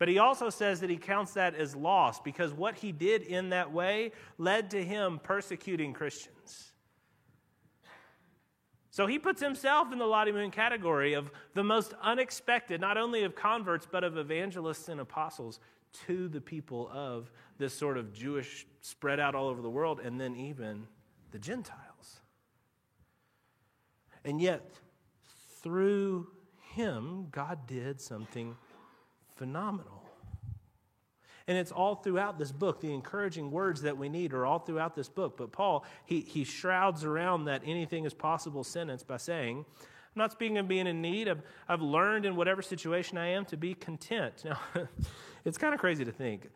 But 0.00 0.08
he 0.08 0.18
also 0.18 0.50
says 0.50 0.80
that 0.80 0.90
he 0.90 0.96
counts 0.96 1.34
that 1.34 1.54
as 1.54 1.76
lost 1.76 2.24
because 2.24 2.52
what 2.52 2.74
he 2.74 2.90
did 2.90 3.22
in 3.22 3.50
that 3.50 3.72
way 3.72 4.10
led 4.36 4.72
to 4.72 4.84
him 4.84 5.20
persecuting 5.22 5.92
Christians. 5.92 6.72
So 8.90 9.06
he 9.06 9.20
puts 9.20 9.40
himself 9.40 9.92
in 9.92 9.98
the 9.98 10.06
Lottie 10.06 10.32
Moon 10.32 10.50
category 10.50 11.14
of 11.14 11.30
the 11.54 11.62
most 11.62 11.94
unexpected, 12.02 12.80
not 12.80 12.98
only 12.98 13.22
of 13.22 13.36
converts, 13.36 13.86
but 13.88 14.02
of 14.02 14.18
evangelists 14.18 14.88
and 14.88 15.00
apostles 15.00 15.60
to 16.06 16.26
the 16.26 16.40
people 16.40 16.90
of 16.92 17.30
this 17.58 17.72
sort 17.72 17.96
of 17.96 18.12
Jewish 18.12 18.66
spread 18.80 19.20
out 19.20 19.36
all 19.36 19.46
over 19.46 19.62
the 19.62 19.70
world, 19.70 20.00
and 20.00 20.20
then 20.20 20.34
even 20.34 20.88
the 21.30 21.38
Gentiles. 21.38 22.20
And 24.24 24.40
yet, 24.40 24.70
through 25.62 26.28
him, 26.74 27.28
God 27.30 27.66
did 27.66 28.00
something 28.00 28.56
phenomenal. 29.36 30.04
And 31.46 31.56
it's 31.56 31.72
all 31.72 31.94
throughout 31.94 32.38
this 32.38 32.52
book. 32.52 32.80
The 32.80 32.92
encouraging 32.92 33.50
words 33.50 33.80
that 33.82 33.96
we 33.96 34.10
need 34.10 34.34
are 34.34 34.44
all 34.44 34.58
throughout 34.58 34.94
this 34.94 35.08
book. 35.08 35.38
But 35.38 35.50
Paul, 35.50 35.86
he, 36.04 36.20
he 36.20 36.44
shrouds 36.44 37.04
around 37.04 37.46
that 37.46 37.62
anything 37.64 38.04
is 38.04 38.12
possible 38.12 38.62
sentence 38.62 39.02
by 39.02 39.16
saying, 39.16 39.64
I'm 40.18 40.20
not 40.20 40.30
speaking 40.30 40.58
of 40.58 40.68
being 40.68 40.86
in 40.86 41.00
need. 41.00 41.26
I've, 41.26 41.40
I've 41.66 41.80
learned 41.80 42.26
in 42.26 42.36
whatever 42.36 42.60
situation 42.60 43.16
I 43.16 43.28
am 43.28 43.46
to 43.46 43.56
be 43.56 43.74
content. 43.74 44.44
Now, 44.44 44.58
it's 45.44 45.56
kind 45.56 45.72
of 45.72 45.80
crazy 45.80 46.04
to 46.04 46.12
think. 46.12 46.48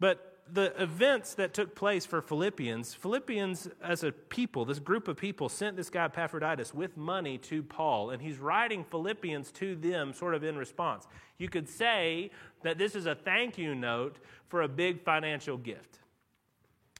But 0.00 0.37
the 0.52 0.80
events 0.80 1.34
that 1.34 1.54
took 1.54 1.74
place 1.74 2.06
for 2.06 2.20
Philippians, 2.22 2.94
Philippians 2.94 3.68
as 3.82 4.02
a 4.02 4.12
people, 4.12 4.64
this 4.64 4.78
group 4.78 5.08
of 5.08 5.16
people, 5.16 5.48
sent 5.48 5.76
this 5.76 5.90
guy 5.90 6.04
Epaphroditus 6.04 6.72
with 6.74 6.96
money 6.96 7.38
to 7.38 7.62
Paul, 7.62 8.10
and 8.10 8.22
he's 8.22 8.38
writing 8.38 8.84
Philippians 8.84 9.50
to 9.52 9.76
them 9.76 10.12
sort 10.12 10.34
of 10.34 10.44
in 10.44 10.56
response. 10.56 11.06
You 11.38 11.48
could 11.48 11.68
say 11.68 12.30
that 12.62 12.78
this 12.78 12.94
is 12.94 13.06
a 13.06 13.14
thank 13.14 13.58
you 13.58 13.74
note 13.74 14.18
for 14.48 14.62
a 14.62 14.68
big 14.68 15.02
financial 15.02 15.56
gift. 15.56 15.98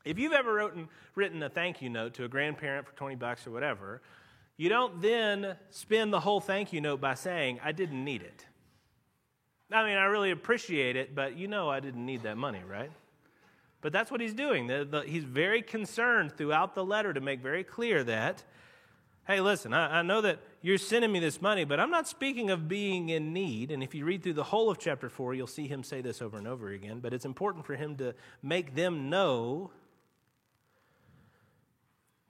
If 0.04 0.18
you've 0.18 0.32
ever 0.32 0.54
written, 0.54 0.88
written 1.14 1.42
a 1.42 1.48
thank 1.48 1.82
you 1.82 1.90
note 1.90 2.14
to 2.14 2.24
a 2.24 2.28
grandparent 2.28 2.86
for 2.86 2.94
20 2.94 3.16
bucks 3.16 3.46
or 3.46 3.50
whatever, 3.50 4.02
you 4.56 4.68
don't 4.68 5.00
then 5.00 5.56
spend 5.70 6.12
the 6.12 6.20
whole 6.20 6.40
thank 6.40 6.72
you 6.72 6.80
note 6.80 7.00
by 7.00 7.14
saying, 7.14 7.60
I 7.62 7.72
didn't 7.72 8.04
need 8.04 8.22
it. 8.22 8.46
I 9.70 9.84
mean, 9.84 9.96
I 9.96 10.04
really 10.04 10.30
appreciate 10.30 10.96
it, 10.96 11.14
but 11.14 11.36
you 11.36 11.46
know 11.46 11.68
I 11.68 11.80
didn't 11.80 12.04
need 12.04 12.22
that 12.22 12.36
money, 12.36 12.62
right? 12.66 12.90
But 13.80 13.92
that's 13.92 14.10
what 14.10 14.20
he's 14.20 14.34
doing. 14.34 14.66
The, 14.66 14.84
the, 14.84 15.00
he's 15.02 15.24
very 15.24 15.62
concerned 15.62 16.36
throughout 16.36 16.74
the 16.74 16.84
letter 16.84 17.12
to 17.12 17.20
make 17.20 17.40
very 17.40 17.62
clear 17.62 18.02
that, 18.04 18.42
hey, 19.26 19.40
listen, 19.40 19.72
I, 19.72 20.00
I 20.00 20.02
know 20.02 20.20
that 20.20 20.40
you're 20.62 20.78
sending 20.78 21.12
me 21.12 21.20
this 21.20 21.40
money, 21.40 21.64
but 21.64 21.78
I'm 21.78 21.90
not 21.90 22.08
speaking 22.08 22.50
of 22.50 22.66
being 22.66 23.08
in 23.08 23.32
need. 23.32 23.70
And 23.70 23.82
if 23.82 23.94
you 23.94 24.04
read 24.04 24.22
through 24.24 24.32
the 24.32 24.44
whole 24.44 24.68
of 24.68 24.78
chapter 24.78 25.08
4, 25.08 25.34
you'll 25.34 25.46
see 25.46 25.68
him 25.68 25.84
say 25.84 26.00
this 26.00 26.20
over 26.20 26.38
and 26.38 26.48
over 26.48 26.70
again. 26.70 26.98
But 26.98 27.12
it's 27.12 27.24
important 27.24 27.66
for 27.66 27.76
him 27.76 27.96
to 27.96 28.14
make 28.42 28.74
them 28.74 29.10
know 29.10 29.70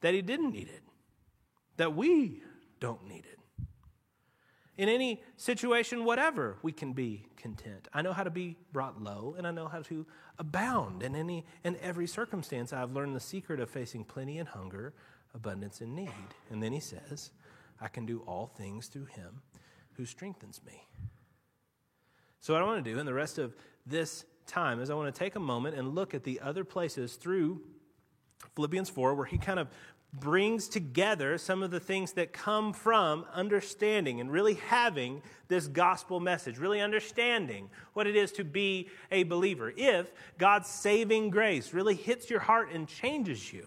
that 0.01 0.13
he 0.13 0.21
didn't 0.21 0.53
need 0.53 0.69
it, 0.69 0.83
that 1.79 1.97
we 1.97 2.43
don't 2.79 3.09
need 3.09 3.25
it. 3.25 3.38
In 4.79 4.89
any 4.89 5.21
situation, 5.37 6.05
whatever, 6.05 6.57
we 6.63 6.71
can 6.71 6.93
be 6.93 7.27
content. 7.37 7.89
I 7.93 8.01
know 8.01 8.13
how 8.13 8.23
to 8.23 8.31
be 8.31 8.57
brought 8.73 9.03
low, 9.03 9.35
and 9.37 9.45
I 9.45 9.51
know 9.51 9.67
how 9.67 9.83
to 9.83 10.07
abound 10.39 11.03
in 11.03 11.17
any 11.17 11.45
and 11.65 11.77
every 11.83 12.07
circumstance. 12.07 12.73
I've 12.73 12.93
learned 12.93 13.17
the 13.17 13.21
secret 13.21 13.59
of 13.59 13.69
facing 13.69 14.05
plenty 14.05 14.39
and 14.39 14.49
hunger, 14.49 14.95
abundance 15.35 15.81
and 15.81 15.97
need. 15.97 16.11
And 16.49 16.63
then 16.63 16.73
he 16.73 16.79
says, 16.79 17.33
I 17.81 17.89
can 17.89 18.07
do 18.07 18.21
all 18.21 18.47
things 18.47 18.87
through 18.87 19.07
him 19.07 19.43
who 19.95 20.07
strengthens 20.07 20.61
me. 20.65 20.87
So, 22.41 22.55
what 22.55 22.63
I 22.63 22.67
want 22.67 22.85
to 22.85 22.89
do 22.89 23.01
in 23.01 23.07
the 23.07 23.13
rest 23.13 23.39
of 23.39 23.57
this 23.85 24.25
time 24.47 24.81
is 24.81 24.91
I 24.91 24.95
want 24.95 25.13
to 25.13 25.19
take 25.19 25.35
a 25.35 25.41
moment 25.41 25.77
and 25.77 25.97
look 25.97 26.15
at 26.15 26.23
the 26.23 26.39
other 26.41 26.63
places 26.63 27.17
through 27.17 27.61
Philippians 28.55 28.89
4 28.91 29.15
where 29.15 29.27
he 29.27 29.39
kind 29.39 29.59
of 29.59 29.69
brings 30.13 30.69
together 30.69 31.37
some 31.37 31.63
of 31.63 31.71
the 31.71 31.81
things 31.81 32.13
that 32.13 32.33
come 32.33 32.73
from 32.73 33.27
understanding 33.33 34.21
and 34.21 34.31
really 34.31 34.55
having 34.55 35.23
this 35.49 35.69
gospel 35.69 36.19
message, 36.19 36.59
really 36.59 36.81
understanding 36.81 37.69
what 37.93 38.07
it 38.07 38.17
is 38.17 38.33
to 38.33 38.45
be 38.45 38.89
a 39.11 39.23
believer. 39.25 39.73
If 39.77 40.11
God's 40.39 40.69
saving 40.69 41.31
grace 41.31 41.75
really 41.75 41.95
hits 41.95 42.31
your 42.31 42.41
heart 42.41 42.73
and 42.73 42.89
changes 42.89 43.53
you, 43.53 43.67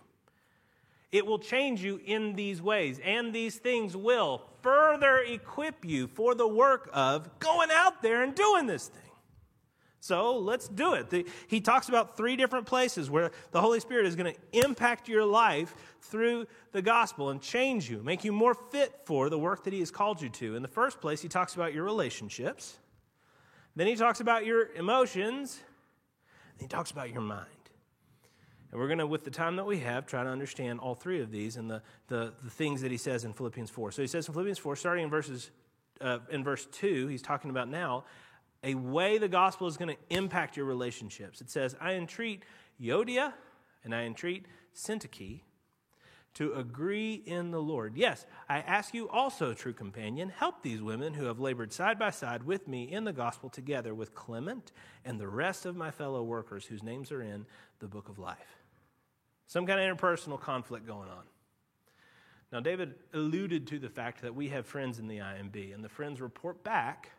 it 1.11 1.25
will 1.25 1.39
change 1.39 1.83
you 1.83 1.99
in 2.05 2.35
these 2.35 2.61
ways, 2.61 2.99
and 3.03 3.33
these 3.33 3.57
things 3.57 3.95
will 3.97 4.43
further 4.61 5.19
equip 5.19 5.83
you 5.83 6.07
for 6.07 6.35
the 6.35 6.47
work 6.47 6.89
of 6.93 7.39
going 7.39 7.69
out 7.71 8.01
there 8.01 8.23
and 8.23 8.33
doing 8.33 8.65
this 8.65 8.87
thing. 8.87 9.10
So 10.01 10.39
let's 10.39 10.67
do 10.67 10.95
it. 10.95 11.11
The, 11.11 11.27
he 11.47 11.61
talks 11.61 11.87
about 11.87 12.17
three 12.17 12.35
different 12.35 12.65
places 12.65 13.07
where 13.07 13.29
the 13.51 13.61
Holy 13.61 13.79
Spirit 13.79 14.07
is 14.07 14.15
going 14.15 14.33
to 14.33 14.65
impact 14.65 15.07
your 15.07 15.23
life 15.23 15.75
through 16.01 16.47
the 16.71 16.81
gospel 16.81 17.29
and 17.29 17.39
change 17.39 17.87
you, 17.87 18.01
make 18.01 18.23
you 18.23 18.31
more 18.31 18.55
fit 18.55 18.99
for 19.05 19.29
the 19.29 19.37
work 19.37 19.63
that 19.65 19.73
He 19.73 19.79
has 19.79 19.91
called 19.91 20.19
you 20.19 20.29
to. 20.29 20.55
In 20.55 20.63
the 20.63 20.67
first 20.67 21.01
place, 21.01 21.21
He 21.21 21.29
talks 21.29 21.53
about 21.53 21.75
your 21.75 21.83
relationships. 21.83 22.79
Then 23.75 23.85
He 23.85 23.95
talks 23.95 24.21
about 24.21 24.43
your 24.43 24.73
emotions. 24.73 25.59
And 26.53 26.61
He 26.61 26.67
talks 26.67 26.89
about 26.89 27.11
your 27.11 27.21
mind. 27.21 27.47
And 28.71 28.81
we're 28.81 28.87
going 28.87 28.99
to, 28.99 29.07
with 29.07 29.23
the 29.23 29.29
time 29.29 29.57
that 29.57 29.67
we 29.67 29.81
have, 29.81 30.07
try 30.07 30.23
to 30.23 30.29
understand 30.29 30.79
all 30.79 30.95
three 30.95 31.21
of 31.21 31.29
these 31.29 31.57
and 31.57 31.69
the, 31.69 31.83
the, 32.07 32.33
the 32.43 32.49
things 32.49 32.81
that 32.81 32.89
He 32.89 32.97
says 32.97 33.23
in 33.23 33.33
Philippians 33.33 33.69
4. 33.69 33.91
So 33.91 34.01
He 34.01 34.07
says 34.07 34.27
in 34.27 34.33
Philippians 34.33 34.57
4, 34.57 34.75
starting 34.77 35.03
in 35.03 35.11
verses 35.11 35.51
uh, 36.01 36.17
in 36.31 36.43
verse 36.43 36.65
2, 36.71 37.05
He's 37.05 37.21
talking 37.21 37.51
about 37.51 37.69
now 37.69 38.05
a 38.63 38.75
way 38.75 39.17
the 39.17 39.27
gospel 39.27 39.67
is 39.67 39.77
going 39.77 39.95
to 39.95 40.15
impact 40.15 40.55
your 40.55 40.65
relationships. 40.65 41.41
It 41.41 41.49
says, 41.49 41.75
I 41.81 41.93
entreat 41.93 42.43
Euodia 42.81 43.33
and 43.83 43.93
I 43.95 44.03
entreat 44.03 44.45
Syntyche 44.75 45.41
to 46.33 46.53
agree 46.53 47.15
in 47.25 47.51
the 47.51 47.61
Lord. 47.61 47.97
Yes, 47.97 48.25
I 48.47 48.59
ask 48.59 48.93
you 48.93 49.09
also, 49.09 49.53
true 49.53 49.73
companion, 49.73 50.29
help 50.29 50.61
these 50.61 50.81
women 50.81 51.13
who 51.13 51.25
have 51.25 51.39
labored 51.39 51.73
side 51.73 51.99
by 51.99 52.09
side 52.09 52.43
with 52.43 52.67
me 52.67 52.89
in 52.89 53.03
the 53.03 53.11
gospel 53.11 53.49
together 53.49 53.93
with 53.93 54.15
Clement 54.15 54.71
and 55.03 55.19
the 55.19 55.27
rest 55.27 55.65
of 55.65 55.75
my 55.75 55.91
fellow 55.91 56.23
workers 56.23 56.65
whose 56.65 56.83
names 56.83 57.11
are 57.11 57.21
in 57.21 57.45
the 57.79 57.87
book 57.87 58.07
of 58.07 58.17
life. 58.17 58.63
Some 59.47 59.65
kind 59.65 59.81
of 59.81 59.97
interpersonal 59.97 60.39
conflict 60.39 60.87
going 60.87 61.09
on. 61.09 61.23
Now, 62.53 62.61
David 62.61 62.95
alluded 63.13 63.67
to 63.67 63.79
the 63.79 63.89
fact 63.89 64.21
that 64.21 64.35
we 64.35 64.49
have 64.49 64.65
friends 64.65 64.99
in 64.99 65.07
the 65.07 65.17
IMB, 65.17 65.73
and 65.73 65.83
the 65.83 65.89
friends 65.89 66.21
report 66.21 66.63
back 66.63 67.11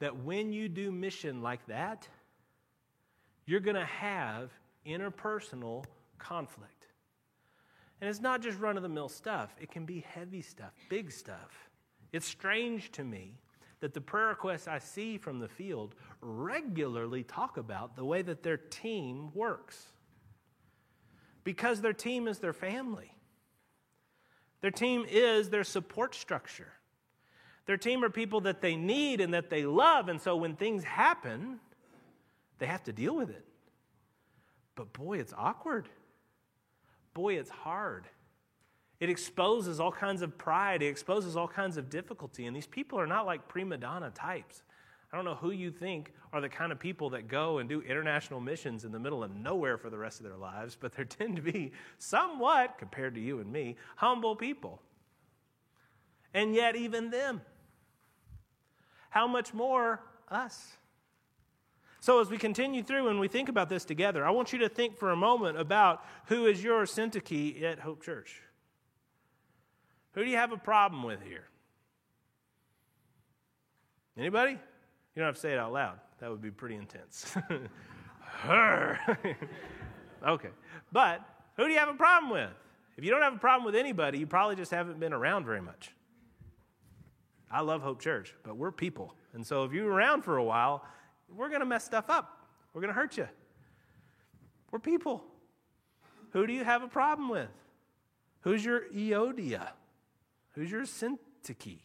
that 0.00 0.16
when 0.16 0.52
you 0.52 0.68
do 0.68 0.90
mission 0.90 1.42
like 1.42 1.64
that, 1.66 2.08
you're 3.46 3.60
going 3.60 3.76
to 3.76 3.84
have 3.84 4.50
interpersonal 4.86 5.84
conflict. 6.18 6.86
And 8.00 8.08
it's 8.08 8.20
not 8.20 8.42
just 8.42 8.58
run 8.58 8.76
of 8.76 8.82
the 8.82 8.88
mill 8.88 9.08
stuff, 9.08 9.54
it 9.60 9.70
can 9.70 9.84
be 9.84 10.04
heavy 10.08 10.42
stuff, 10.42 10.72
big 10.88 11.12
stuff. 11.12 11.68
It's 12.12 12.26
strange 12.26 12.90
to 12.92 13.04
me 13.04 13.34
that 13.80 13.94
the 13.94 14.00
prayer 14.00 14.28
requests 14.28 14.68
I 14.68 14.78
see 14.78 15.18
from 15.18 15.38
the 15.38 15.48
field 15.48 15.94
regularly 16.20 17.22
talk 17.22 17.56
about 17.56 17.96
the 17.96 18.04
way 18.04 18.22
that 18.22 18.42
their 18.42 18.56
team 18.56 19.30
works. 19.34 19.92
Because 21.44 21.80
their 21.80 21.92
team 21.92 22.28
is 22.28 22.38
their 22.38 22.52
family, 22.52 23.16
their 24.60 24.70
team 24.70 25.06
is 25.08 25.48
their 25.48 25.64
support 25.64 26.14
structure. 26.14 26.72
Their 27.66 27.76
team 27.76 28.04
are 28.04 28.10
people 28.10 28.40
that 28.42 28.60
they 28.60 28.76
need 28.76 29.20
and 29.20 29.34
that 29.34 29.50
they 29.50 29.64
love. 29.64 30.08
And 30.08 30.20
so 30.20 30.36
when 30.36 30.56
things 30.56 30.82
happen, 30.84 31.60
they 32.58 32.66
have 32.66 32.82
to 32.84 32.92
deal 32.92 33.14
with 33.14 33.30
it. 33.30 33.44
But 34.74 34.92
boy, 34.92 35.18
it's 35.18 35.34
awkward. 35.36 35.88
Boy, 37.14 37.34
it's 37.38 37.50
hard. 37.50 38.06
It 38.98 39.08
exposes 39.08 39.80
all 39.80 39.92
kinds 39.92 40.22
of 40.22 40.36
pride. 40.36 40.82
It 40.82 40.88
exposes 40.88 41.36
all 41.36 41.48
kinds 41.48 41.76
of 41.76 41.88
difficulty. 41.90 42.46
And 42.46 42.54
these 42.54 42.66
people 42.66 43.00
are 43.00 43.06
not 43.06 43.26
like 43.26 43.48
prima 43.48 43.78
donna 43.78 44.10
types. 44.10 44.62
I 45.12 45.16
don't 45.16 45.24
know 45.24 45.34
who 45.34 45.50
you 45.50 45.70
think 45.70 46.12
are 46.32 46.40
the 46.40 46.48
kind 46.48 46.70
of 46.70 46.78
people 46.78 47.10
that 47.10 47.26
go 47.26 47.58
and 47.58 47.68
do 47.68 47.80
international 47.80 48.40
missions 48.40 48.84
in 48.84 48.92
the 48.92 48.98
middle 48.98 49.24
of 49.24 49.34
nowhere 49.34 49.76
for 49.76 49.90
the 49.90 49.98
rest 49.98 50.20
of 50.20 50.26
their 50.26 50.36
lives, 50.36 50.76
but 50.78 50.92
they 50.92 51.04
tend 51.08 51.36
to 51.36 51.42
be 51.42 51.72
somewhat, 51.98 52.78
compared 52.78 53.14
to 53.16 53.20
you 53.20 53.40
and 53.40 53.50
me, 53.50 53.76
humble 53.96 54.36
people. 54.36 54.80
And 56.32 56.54
yet, 56.54 56.76
even 56.76 57.10
them, 57.10 57.40
how 59.10 59.26
much 59.26 59.52
more 59.52 60.00
us? 60.28 60.76
So, 62.00 62.20
as 62.20 62.30
we 62.30 62.38
continue 62.38 62.82
through 62.82 63.08
and 63.08 63.20
we 63.20 63.28
think 63.28 63.48
about 63.48 63.68
this 63.68 63.84
together, 63.84 64.24
I 64.24 64.30
want 64.30 64.52
you 64.52 64.60
to 64.60 64.68
think 64.68 64.96
for 64.96 65.10
a 65.10 65.16
moment 65.16 65.58
about 65.58 66.04
who 66.26 66.46
is 66.46 66.62
your 66.62 66.84
syntyche 66.84 67.62
at 67.62 67.78
Hope 67.78 68.02
Church. 68.02 68.40
Who 70.12 70.24
do 70.24 70.30
you 70.30 70.36
have 70.36 70.52
a 70.52 70.56
problem 70.56 71.02
with 71.02 71.22
here? 71.22 71.44
Anybody? 74.16 74.52
You 74.52 74.58
don't 75.16 75.26
have 75.26 75.34
to 75.34 75.40
say 75.40 75.52
it 75.52 75.58
out 75.58 75.72
loud. 75.72 75.98
That 76.20 76.30
would 76.30 76.42
be 76.42 76.50
pretty 76.50 76.76
intense. 76.76 77.34
Her. 78.20 78.98
okay. 80.26 80.50
But 80.92 81.20
who 81.56 81.66
do 81.66 81.72
you 81.72 81.78
have 81.78 81.88
a 81.88 81.94
problem 81.94 82.32
with? 82.32 82.50
If 82.96 83.04
you 83.04 83.10
don't 83.10 83.22
have 83.22 83.34
a 83.34 83.38
problem 83.38 83.64
with 83.64 83.74
anybody, 83.74 84.18
you 84.18 84.26
probably 84.26 84.56
just 84.56 84.70
haven't 84.70 85.00
been 85.00 85.12
around 85.12 85.44
very 85.44 85.60
much. 85.60 85.92
I 87.50 87.60
love 87.62 87.82
Hope 87.82 88.00
Church, 88.00 88.34
but 88.44 88.56
we're 88.56 88.70
people. 88.70 89.14
And 89.32 89.44
so 89.44 89.64
if 89.64 89.72
you're 89.72 89.90
around 89.90 90.22
for 90.22 90.36
a 90.36 90.44
while, 90.44 90.84
we're 91.28 91.48
going 91.48 91.60
to 91.60 91.66
mess 91.66 91.84
stuff 91.84 92.08
up. 92.08 92.46
We're 92.72 92.80
going 92.80 92.94
to 92.94 92.98
hurt 93.00 93.16
you. 93.16 93.28
We're 94.70 94.78
people. 94.78 95.24
Who 96.30 96.46
do 96.46 96.52
you 96.52 96.64
have 96.64 96.82
a 96.82 96.88
problem 96.88 97.28
with? 97.28 97.50
Who's 98.42 98.64
your 98.64 98.82
Euodia? 98.94 99.68
Who's 100.52 100.70
your 100.70 100.82
Syntyche? 100.82 101.80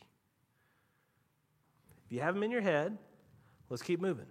If 2.05 2.11
you 2.11 2.21
have 2.21 2.35
them 2.35 2.43
in 2.43 2.51
your 2.51 2.61
head, 2.61 2.97
let's 3.69 3.81
keep 3.81 3.99
moving. 3.99 4.27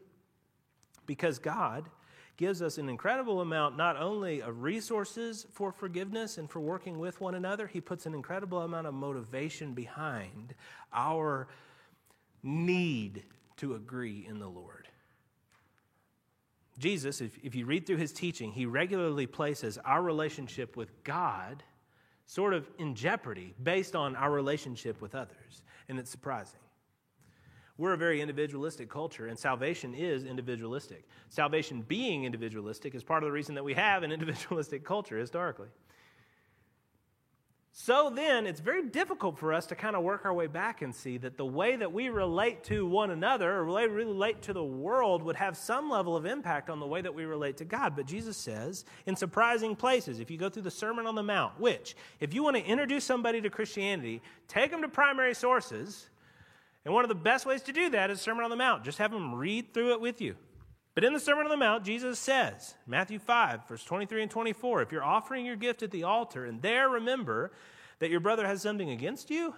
Because 1.06 1.38
God 1.38 1.90
gives 2.36 2.62
us 2.62 2.78
an 2.78 2.88
incredible 2.88 3.40
amount 3.40 3.76
not 3.76 3.96
only 3.96 4.42
of 4.42 4.62
resources 4.62 5.46
for 5.52 5.72
forgiveness 5.72 6.38
and 6.38 6.50
for 6.50 6.60
working 6.60 6.98
with 6.98 7.20
one 7.20 7.34
another, 7.34 7.66
He 7.66 7.80
puts 7.80 8.06
an 8.06 8.14
incredible 8.14 8.60
amount 8.60 8.86
of 8.86 8.94
motivation 8.94 9.74
behind 9.74 10.54
our 10.92 11.48
need 12.42 13.24
to 13.56 13.74
agree 13.74 14.26
in 14.28 14.38
the 14.38 14.48
Lord. 14.48 14.88
Jesus, 16.78 17.20
if, 17.20 17.38
if 17.42 17.54
you 17.54 17.66
read 17.66 17.86
through 17.86 17.98
his 17.98 18.12
teaching, 18.12 18.50
he 18.50 18.66
regularly 18.66 19.26
places 19.26 19.78
our 19.84 20.02
relationship 20.02 20.76
with 20.76 21.04
God 21.04 21.62
sort 22.26 22.52
of 22.52 22.68
in 22.78 22.94
jeopardy 22.94 23.54
based 23.62 23.94
on 23.94 24.16
our 24.16 24.30
relationship 24.30 25.00
with 25.00 25.14
others. 25.14 25.62
And 25.88 25.98
it's 25.98 26.10
surprising. 26.10 26.58
We're 27.76 27.94
a 27.94 27.98
very 27.98 28.20
individualistic 28.20 28.88
culture, 28.88 29.26
and 29.26 29.36
salvation 29.36 29.94
is 29.94 30.24
individualistic. 30.24 31.08
Salvation 31.28 31.82
being 31.82 32.24
individualistic 32.24 32.94
is 32.94 33.02
part 33.02 33.24
of 33.24 33.28
the 33.28 33.32
reason 33.32 33.56
that 33.56 33.64
we 33.64 33.74
have 33.74 34.04
an 34.04 34.12
individualistic 34.18 34.84
culture 34.84 35.18
historically. 35.18 35.68
So 37.76 38.08
then, 38.14 38.46
it's 38.46 38.60
very 38.60 38.84
difficult 38.84 39.36
for 39.36 39.52
us 39.52 39.66
to 39.66 39.74
kind 39.74 39.96
of 39.96 40.04
work 40.04 40.24
our 40.24 40.32
way 40.32 40.46
back 40.46 40.82
and 40.82 40.94
see 40.94 41.18
that 41.18 41.36
the 41.36 41.44
way 41.44 41.74
that 41.74 41.92
we 41.92 42.08
relate 42.08 42.62
to 42.64 42.86
one 42.86 43.10
another 43.10 43.52
or 43.52 43.64
relate 43.64 44.42
to 44.42 44.52
the 44.52 44.62
world 44.62 45.24
would 45.24 45.34
have 45.34 45.56
some 45.56 45.90
level 45.90 46.16
of 46.16 46.24
impact 46.24 46.70
on 46.70 46.78
the 46.78 46.86
way 46.86 47.02
that 47.02 47.12
we 47.12 47.24
relate 47.24 47.56
to 47.56 47.64
God. 47.64 47.96
But 47.96 48.06
Jesus 48.06 48.36
says, 48.36 48.84
in 49.06 49.16
surprising 49.16 49.74
places, 49.74 50.20
if 50.20 50.30
you 50.30 50.38
go 50.38 50.48
through 50.48 50.62
the 50.62 50.70
Sermon 50.70 51.04
on 51.04 51.16
the 51.16 51.24
Mount, 51.24 51.58
which, 51.58 51.96
if 52.20 52.32
you 52.32 52.44
want 52.44 52.54
to 52.54 52.64
introduce 52.64 53.02
somebody 53.02 53.40
to 53.40 53.50
Christianity, 53.50 54.22
take 54.46 54.70
them 54.70 54.82
to 54.82 54.88
primary 54.88 55.34
sources 55.34 56.10
and 56.84 56.92
one 56.92 57.04
of 57.04 57.08
the 57.08 57.14
best 57.14 57.46
ways 57.46 57.62
to 57.62 57.72
do 57.72 57.90
that 57.90 58.10
is 58.10 58.20
Sermon 58.20 58.44
on 58.44 58.50
the 58.50 58.56
Mount. 58.56 58.84
Just 58.84 58.98
have 58.98 59.10
them 59.10 59.34
read 59.34 59.72
through 59.72 59.92
it 59.92 60.00
with 60.00 60.20
you. 60.20 60.36
But 60.94 61.04
in 61.04 61.12
the 61.12 61.20
Sermon 61.20 61.44
on 61.44 61.50
the 61.50 61.56
Mount, 61.56 61.84
Jesus 61.84 62.18
says, 62.18 62.74
Matthew 62.86 63.18
5, 63.18 63.66
verse 63.66 63.84
23 63.84 64.22
and 64.22 64.30
24, 64.30 64.82
if 64.82 64.92
you're 64.92 65.02
offering 65.02 65.44
your 65.44 65.56
gift 65.56 65.82
at 65.82 65.90
the 65.90 66.04
altar 66.04 66.44
and 66.44 66.62
there 66.62 66.88
remember 66.88 67.52
that 67.98 68.10
your 68.10 68.20
brother 68.20 68.46
has 68.46 68.62
something 68.62 68.90
against 68.90 69.30
you, 69.30 69.54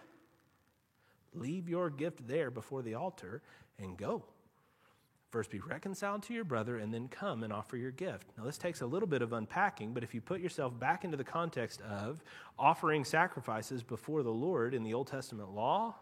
leave 1.35 1.69
your 1.69 1.91
gift 1.91 2.27
there 2.27 2.51
before 2.51 2.83
the 2.83 2.95
altar 2.95 3.43
and 3.79 3.99
go. 3.99 4.25
First 5.31 5.51
be 5.51 5.59
reconciled 5.59 6.23
to 6.25 6.33
your 6.33 6.45
brother 6.45 6.79
and 6.79 6.95
then 6.95 7.09
come 7.09 7.43
and 7.43 7.53
offer 7.53 7.77
your 7.77 7.91
gift. 7.91 8.31
Now, 8.39 8.45
this 8.45 8.57
takes 8.57 8.81
a 8.81 8.87
little 8.87 9.09
bit 9.09 9.21
of 9.21 9.35
unpacking, 9.35 9.93
but 9.93 10.03
if 10.03 10.15
you 10.15 10.23
put 10.23 10.41
yourself 10.41 10.79
back 10.79 11.05
into 11.05 11.19
the 11.19 11.25
context 11.25 11.83
of 11.83 12.23
offering 12.59 13.05
sacrifices 13.05 13.83
before 13.83 14.23
the 14.23 14.31
Lord 14.31 14.73
in 14.73 14.85
the 14.85 14.95
Old 14.95 15.09
Testament 15.09 15.51
law, 15.51 15.97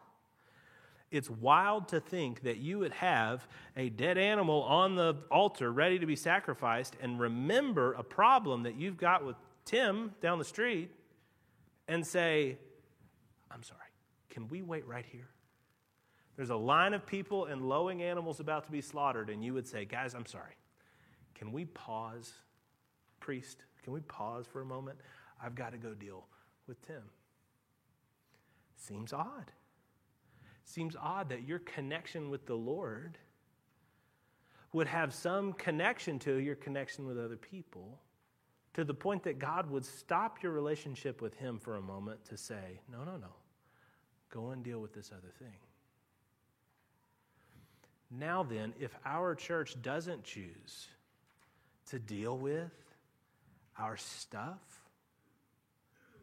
It's 1.15 1.31
wild 1.31 1.87
to 1.91 2.01
think 2.01 2.43
that 2.43 2.57
you 2.57 2.81
would 2.81 2.91
have 2.91 3.47
a 3.77 3.89
dead 3.89 4.19
animal 4.19 4.65
on 4.65 4.97
the 4.97 5.15
altar 5.31 5.71
ready 5.71 6.01
to 6.01 6.07
be 6.07 6.17
sacrificed 6.17 6.97
and 7.01 7.21
remember 7.21 7.93
a 7.93 8.03
problem 8.03 8.65
that 8.65 8.75
you've 8.75 8.97
got 8.97 9.25
with 9.25 9.37
Tim 9.65 10.11
down 10.21 10.41
the 10.41 10.45
street 10.45 10.91
and 11.87 12.05
say, 12.05 12.59
I'm 13.49 13.63
sorry, 13.63 13.79
can 14.29 14.49
we 14.49 14.63
wait 14.63 14.89
right 14.89 15.07
here? 15.09 15.29
There's 16.35 16.51
a 16.51 16.57
line 16.57 16.95
of 16.95 17.07
people 17.07 17.45
and 17.45 17.69
lowing 17.69 18.03
animals 18.03 18.41
about 18.41 18.65
to 18.65 18.73
be 18.73 18.81
slaughtered, 18.81 19.31
and 19.31 19.45
you 19.45 19.55
would 19.55 19.69
say, 19.69 19.85
Guys, 19.85 20.15
I'm 20.15 20.27
sorry. 20.27 20.57
Can 21.37 21.53
we 21.53 21.65
pause? 21.67 22.33
Priest, 23.21 23.63
can 23.85 23.93
we 23.93 24.01
pause 24.01 24.47
for 24.53 24.63
a 24.63 24.67
moment? 24.67 24.99
I've 25.41 25.55
got 25.55 25.71
to 25.71 25.79
go 25.79 25.95
deal 25.95 26.27
with 26.67 26.85
Tim. 26.85 27.05
Seems 28.75 29.13
odd. 29.13 29.53
Seems 30.65 30.97
odd 31.01 31.29
that 31.29 31.47
your 31.47 31.59
connection 31.61 32.31
with 32.31 32.47
the 32.47 32.55
Lord 32.55 33.19
would 34.73 34.87
have 34.87 35.15
some 35.15 35.53
connection 35.53 36.19
to 36.21 36.37
your 36.37 36.57
connection 36.57 37.07
with 37.07 37.19
other 37.19 37.37
people 37.37 38.01
to 38.75 38.85
the 38.85 38.95
point 38.95 39.23
that 39.23 39.39
God 39.39 39.71
would 39.71 39.85
stop 39.85 40.43
your 40.43 40.53
relationship 40.53 41.23
with 41.23 41.35
Him 41.35 41.59
for 41.59 41.77
a 41.77 41.81
moment 41.81 42.25
to 42.27 42.37
say, 42.37 42.81
No, 42.91 43.05
no, 43.05 43.17
no. 43.17 43.33
Go 44.31 44.51
and 44.51 44.65
deal 44.65 44.81
with 44.81 44.93
this 44.93 45.13
other 45.13 45.33
thing. 45.39 45.55
Now, 48.11 48.43
then, 48.43 48.75
if 48.79 48.95
our 49.05 49.35
church 49.35 49.81
doesn't 49.81 50.25
choose 50.25 50.89
to 51.87 51.99
deal 51.99 52.37
with 52.37 52.73
our 53.79 53.97
stuff, 53.97 54.84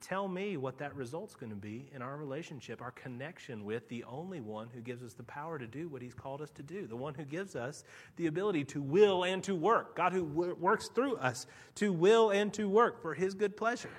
tell 0.01 0.27
me 0.27 0.57
what 0.57 0.77
that 0.79 0.95
result's 0.95 1.35
going 1.35 1.51
to 1.51 1.55
be 1.55 1.89
in 1.93 2.01
our 2.01 2.17
relationship, 2.17 2.81
our 2.81 2.91
connection 2.91 3.63
with 3.63 3.87
the 3.87 4.03
only 4.05 4.41
one 4.41 4.67
who 4.73 4.81
gives 4.81 5.03
us 5.03 5.13
the 5.13 5.23
power 5.23 5.59
to 5.59 5.67
do 5.67 5.87
what 5.87 6.01
he's 6.01 6.13
called 6.13 6.41
us 6.41 6.49
to 6.51 6.63
do, 6.63 6.87
the 6.87 6.95
one 6.95 7.13
who 7.13 7.23
gives 7.23 7.55
us 7.55 7.83
the 8.17 8.27
ability 8.27 8.63
to 8.65 8.81
will 8.81 9.23
and 9.23 9.43
to 9.43 9.55
work, 9.55 9.95
God 9.95 10.11
who 10.11 10.23
works 10.23 10.89
through 10.89 11.15
us 11.17 11.45
to 11.75 11.93
will 11.93 12.31
and 12.31 12.51
to 12.53 12.67
work 12.67 13.01
for 13.01 13.13
his 13.13 13.33
good 13.33 13.55
pleasure. 13.55 13.91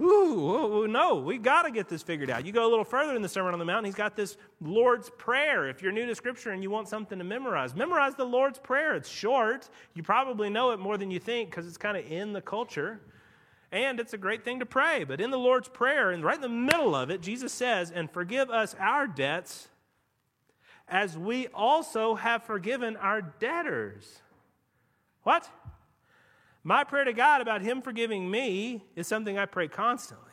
Ooh, 0.00 0.88
no, 0.88 1.16
we 1.16 1.38
got 1.38 1.62
to 1.62 1.70
get 1.70 1.88
this 1.88 2.02
figured 2.02 2.30
out. 2.30 2.44
You 2.46 2.50
go 2.50 2.66
a 2.66 2.70
little 2.70 2.84
further 2.84 3.14
in 3.14 3.22
the 3.22 3.28
Sermon 3.28 3.52
on 3.52 3.58
the 3.58 3.64
Mount, 3.64 3.86
he's 3.86 3.94
got 3.94 4.16
this 4.16 4.36
Lord's 4.60 5.10
Prayer. 5.10 5.68
If 5.68 5.82
you're 5.82 5.92
new 5.92 6.06
to 6.06 6.14
Scripture 6.14 6.50
and 6.50 6.62
you 6.62 6.70
want 6.70 6.88
something 6.88 7.18
to 7.18 7.24
memorize, 7.24 7.76
memorize 7.76 8.14
the 8.14 8.24
Lord's 8.24 8.58
Prayer. 8.58 8.94
It's 8.94 9.08
short. 9.08 9.68
You 9.94 10.02
probably 10.02 10.48
know 10.50 10.72
it 10.72 10.80
more 10.80 10.96
than 10.96 11.10
you 11.10 11.20
think 11.20 11.50
because 11.50 11.66
it's 11.68 11.76
kind 11.76 11.96
of 11.96 12.10
in 12.10 12.32
the 12.32 12.40
culture 12.40 13.00
and 13.72 13.98
it's 13.98 14.12
a 14.12 14.18
great 14.18 14.44
thing 14.44 14.60
to 14.60 14.66
pray. 14.66 15.02
But 15.04 15.20
in 15.20 15.30
the 15.30 15.38
Lord's 15.38 15.68
Prayer, 15.68 16.10
and 16.10 16.22
right 16.22 16.36
in 16.36 16.42
the 16.42 16.48
middle 16.48 16.94
of 16.94 17.10
it, 17.10 17.22
Jesus 17.22 17.52
says, 17.52 17.90
And 17.90 18.10
forgive 18.10 18.50
us 18.50 18.76
our 18.78 19.06
debts 19.06 19.68
as 20.86 21.16
we 21.16 21.48
also 21.48 22.14
have 22.14 22.44
forgiven 22.44 22.96
our 22.98 23.22
debtors. 23.22 24.20
What? 25.22 25.48
My 26.62 26.84
prayer 26.84 27.04
to 27.04 27.14
God 27.14 27.40
about 27.40 27.62
Him 27.62 27.80
forgiving 27.80 28.30
me 28.30 28.84
is 28.94 29.06
something 29.06 29.38
I 29.38 29.46
pray 29.46 29.68
constantly. 29.68 30.26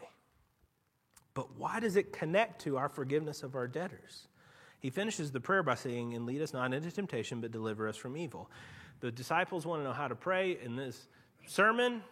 But 1.34 1.58
why 1.58 1.80
does 1.80 1.96
it 1.96 2.12
connect 2.12 2.62
to 2.64 2.78
our 2.78 2.90
forgiveness 2.90 3.42
of 3.42 3.56
our 3.56 3.68
debtors? 3.68 4.28
He 4.82 4.90
finishes 4.90 5.32
the 5.32 5.40
prayer 5.40 5.64
by 5.64 5.76
saying, 5.76 6.14
And 6.14 6.26
lead 6.26 6.42
us 6.42 6.52
not 6.52 6.74
into 6.74 6.92
temptation, 6.92 7.40
but 7.40 7.52
deliver 7.52 7.88
us 7.88 7.96
from 7.96 8.18
evil. 8.18 8.52
The 9.00 9.12
disciples 9.12 9.66
want 9.66 9.80
to 9.80 9.86
know 9.86 9.94
how 9.94 10.10
to 10.10 10.16
pray. 10.16 10.58
In 10.62 10.76
this 10.76 11.08
sermon, 11.48 12.04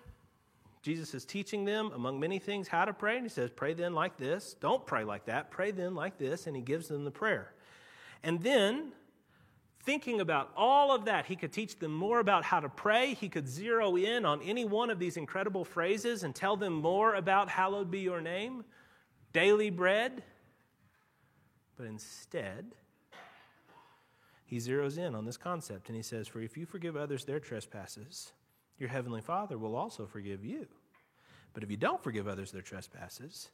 Jesus 0.88 1.14
is 1.14 1.26
teaching 1.26 1.66
them, 1.66 1.92
among 1.94 2.18
many 2.18 2.40
things, 2.40 2.66
how 2.66 2.86
to 2.86 2.94
pray. 2.94 3.18
And 3.18 3.26
he 3.26 3.30
says, 3.30 3.50
Pray 3.54 3.74
then 3.74 3.94
like 3.94 4.16
this. 4.16 4.56
Don't 4.62 4.86
pray 4.86 5.04
like 5.04 5.26
that. 5.26 5.52
Pray 5.52 5.72
then 5.72 5.96
like 5.96 6.18
this. 6.18 6.48
And 6.48 6.56
he 6.56 6.62
gives 6.62 6.88
them 6.88 7.04
the 7.04 7.12
prayer. 7.12 7.52
And 8.24 8.42
then, 8.42 8.94
thinking 9.82 10.22
about 10.22 10.50
all 10.56 10.96
of 10.96 11.04
that, 11.04 11.26
he 11.26 11.36
could 11.36 11.52
teach 11.52 11.78
them 11.78 11.92
more 11.92 12.22
about 12.22 12.46
how 12.46 12.62
to 12.62 12.70
pray. 12.70 13.16
He 13.16 13.28
could 13.28 13.50
zero 13.50 13.98
in 13.98 14.24
on 14.24 14.42
any 14.42 14.64
one 14.64 14.90
of 14.90 14.98
these 14.98 15.18
incredible 15.18 15.66
phrases 15.66 16.24
and 16.24 16.34
tell 16.34 16.56
them 16.56 16.72
more 16.72 17.16
about 17.16 17.50
hallowed 17.50 17.92
be 17.92 18.00
your 18.00 18.22
name, 18.22 18.64
daily 19.34 19.70
bread. 19.70 20.24
But 21.76 21.88
instead, 21.88 22.66
he 24.46 24.56
zeroes 24.56 24.98
in 24.98 25.16
on 25.16 25.26
this 25.26 25.36
concept 25.36 25.90
and 25.90 25.98
he 25.98 26.02
says, 26.02 26.30
For 26.30 26.40
if 26.40 26.56
you 26.56 26.66
forgive 26.66 26.96
others 26.96 27.26
their 27.26 27.42
trespasses, 27.42 28.32
your 28.80 28.88
heavenly 28.88 29.22
Father 29.22 29.58
will 29.58 29.76
also 29.76 30.06
forgive 30.06 30.46
you. 30.46 30.66
But 31.58 31.64
if 31.64 31.72
you 31.72 31.78
don't 31.78 32.04
forgive 32.04 32.28
others 32.28 32.52
their 32.52 32.62
trespasses, 32.62 33.50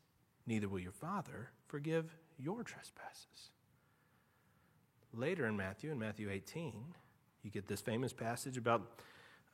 neither 0.45 0.67
will 0.67 0.81
your 0.81 0.91
Father 0.91 1.51
forgive 1.67 2.13
your 2.37 2.61
trespasses. 2.61 3.51
Later 5.13 5.45
in 5.47 5.55
Matthew, 5.55 5.89
in 5.89 5.97
Matthew 5.97 6.29
18, 6.29 6.73
you 7.43 7.49
get 7.49 7.65
this 7.65 7.79
famous 7.79 8.11
passage 8.11 8.57
about 8.57 8.99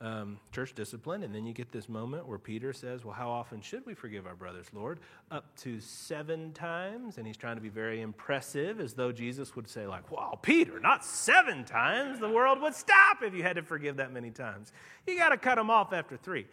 um, 0.00 0.40
church 0.50 0.74
discipline. 0.74 1.22
And 1.22 1.32
then 1.32 1.46
you 1.46 1.52
get 1.52 1.70
this 1.70 1.88
moment 1.88 2.26
where 2.26 2.38
Peter 2.38 2.72
says, 2.72 3.04
Well, 3.04 3.14
how 3.14 3.30
often 3.30 3.60
should 3.60 3.86
we 3.86 3.94
forgive 3.94 4.26
our 4.26 4.34
brothers, 4.34 4.66
Lord? 4.72 4.98
Up 5.30 5.56
to 5.58 5.78
seven 5.78 6.52
times. 6.52 7.18
And 7.18 7.28
he's 7.28 7.36
trying 7.36 7.54
to 7.54 7.62
be 7.62 7.68
very 7.68 8.00
impressive, 8.00 8.80
as 8.80 8.94
though 8.94 9.12
Jesus 9.12 9.54
would 9.54 9.68
say, 9.68 9.86
like, 9.86 10.10
Wow, 10.10 10.40
Peter, 10.42 10.80
not 10.80 11.04
seven 11.04 11.64
times. 11.64 12.18
The 12.18 12.28
world 12.28 12.60
would 12.62 12.74
stop 12.74 13.22
if 13.22 13.32
you 13.32 13.44
had 13.44 13.54
to 13.54 13.62
forgive 13.62 13.98
that 13.98 14.12
many 14.12 14.32
times. 14.32 14.72
You 15.06 15.16
got 15.16 15.28
to 15.28 15.36
cut 15.36 15.54
them 15.54 15.70
off 15.70 15.92
after 15.92 16.16
three. 16.16 16.46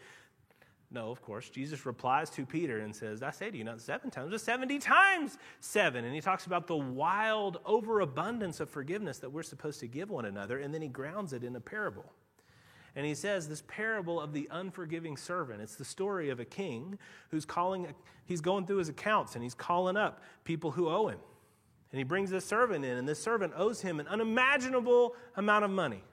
No, 0.90 1.12
of 1.12 1.22
course. 1.22 1.50
Jesus 1.50 1.86
replies 1.86 2.30
to 2.32 2.46
Peter 2.46 2.80
and 2.80 2.96
says, 2.96 3.22
I 3.22 3.32
say 3.32 3.52
to 3.52 3.58
you, 3.58 3.64
not 3.66 3.82
seven 3.82 4.10
times, 4.10 4.32
but 4.32 4.40
70 4.40 4.80
times 4.80 5.38
seven. 5.60 6.06
And 6.06 6.16
he 6.16 6.22
talks 6.22 6.46
about 6.46 6.66
the 6.66 6.78
wild 6.78 7.60
overabundance 7.66 8.62
of 8.62 8.70
forgiveness 8.70 9.20
that 9.20 9.30
we're 9.30 9.44
supposed 9.44 9.82
to 9.82 9.88
give 9.88 10.10
one 10.10 10.26
another. 10.26 10.60
And 10.60 10.74
then 10.74 10.82
he 10.82 10.88
grounds 10.88 11.34
it 11.34 11.44
in 11.44 11.56
a 11.58 11.60
parable. 11.60 12.06
And 12.96 13.06
he 13.06 13.16
says 13.16 13.48
this 13.48 13.64
parable 13.68 14.20
of 14.20 14.32
the 14.32 14.48
unforgiving 14.50 15.18
servant. 15.18 15.62
It's 15.62 15.76
the 15.76 15.86
story 15.86 16.30
of 16.30 16.40
a 16.40 16.46
king 16.46 16.98
who's 17.30 17.46
calling, 17.46 17.94
he's 18.26 18.42
going 18.42 18.66
through 18.66 18.78
his 18.78 18.90
accounts 18.90 19.36
and 19.36 19.44
he's 19.44 19.54
calling 19.54 19.98
up 19.98 20.24
people 20.46 20.72
who 20.72 20.88
owe 20.88 21.08
him. 21.08 21.20
And 21.92 22.00
he 22.00 22.04
brings 22.04 22.30
this 22.30 22.44
servant 22.44 22.84
in, 22.84 22.98
and 22.98 23.08
this 23.08 23.22
servant 23.22 23.54
owes 23.56 23.82
him 23.82 24.00
an 24.00 24.08
unimaginable 24.08 25.16
amount 25.36 25.64
of 25.64 25.72
money, 25.72 26.04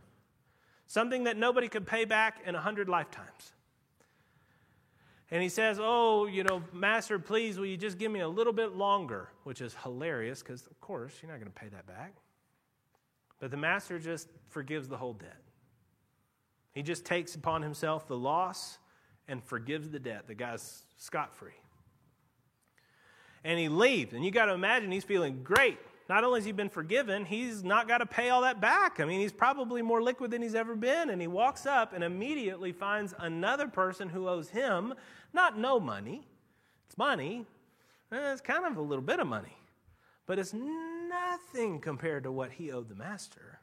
something 0.86 1.24
that 1.24 1.36
nobody 1.36 1.68
could 1.68 1.86
pay 1.86 2.04
back 2.04 2.42
in 2.46 2.54
a 2.54 2.60
hundred 2.60 2.88
lifetimes. 2.88 3.52
And 5.34 5.42
he 5.42 5.48
says, 5.48 5.80
Oh, 5.82 6.26
you 6.26 6.44
know, 6.44 6.62
Master, 6.72 7.18
please, 7.18 7.58
will 7.58 7.66
you 7.66 7.76
just 7.76 7.98
give 7.98 8.12
me 8.12 8.20
a 8.20 8.28
little 8.28 8.52
bit 8.52 8.76
longer? 8.76 9.30
Which 9.42 9.60
is 9.60 9.74
hilarious 9.82 10.44
because, 10.44 10.64
of 10.68 10.80
course, 10.80 11.12
you're 11.20 11.28
not 11.32 11.40
going 11.40 11.50
to 11.52 11.60
pay 11.60 11.66
that 11.70 11.88
back. 11.88 12.14
But 13.40 13.50
the 13.50 13.56
master 13.56 13.98
just 13.98 14.28
forgives 14.50 14.86
the 14.86 14.96
whole 14.96 15.14
debt. 15.14 15.42
He 16.70 16.84
just 16.84 17.04
takes 17.04 17.34
upon 17.34 17.62
himself 17.62 18.06
the 18.06 18.16
loss 18.16 18.78
and 19.26 19.42
forgives 19.42 19.90
the 19.90 19.98
debt. 19.98 20.28
The 20.28 20.36
guy's 20.36 20.84
scot 20.98 21.34
free. 21.34 21.50
And 23.42 23.58
he 23.58 23.68
leaves. 23.68 24.14
And 24.14 24.24
you 24.24 24.30
got 24.30 24.46
to 24.46 24.52
imagine 24.52 24.92
he's 24.92 25.02
feeling 25.02 25.42
great. 25.42 25.78
Not 26.08 26.22
only 26.22 26.40
has 26.40 26.44
he 26.44 26.52
been 26.52 26.68
forgiven, 26.68 27.24
he's 27.24 27.64
not 27.64 27.88
got 27.88 27.98
to 27.98 28.06
pay 28.06 28.28
all 28.28 28.42
that 28.42 28.60
back. 28.60 29.00
I 29.00 29.06
mean, 29.06 29.20
he's 29.20 29.32
probably 29.32 29.80
more 29.80 30.02
liquid 30.02 30.30
than 30.30 30.42
he's 30.42 30.54
ever 30.54 30.76
been. 30.76 31.08
And 31.08 31.20
he 31.20 31.26
walks 31.26 31.64
up 31.64 31.94
and 31.94 32.04
immediately 32.04 32.72
finds 32.72 33.14
another 33.18 33.68
person 33.68 34.10
who 34.10 34.28
owes 34.28 34.50
him 34.50 34.94
not 35.34 35.58
no 35.58 35.78
money, 35.78 36.26
it's 36.86 36.96
money. 36.96 37.44
Eh, 38.12 38.32
it's 38.32 38.40
kind 38.40 38.64
of 38.64 38.76
a 38.76 38.82
little 38.82 39.04
bit 39.04 39.20
of 39.20 39.26
money, 39.26 39.56
but 40.26 40.38
it's 40.38 40.54
nothing 40.54 41.80
compared 41.80 42.22
to 42.22 42.32
what 42.32 42.52
he 42.52 42.70
owed 42.70 42.88
the 42.88 42.94
master 42.94 43.58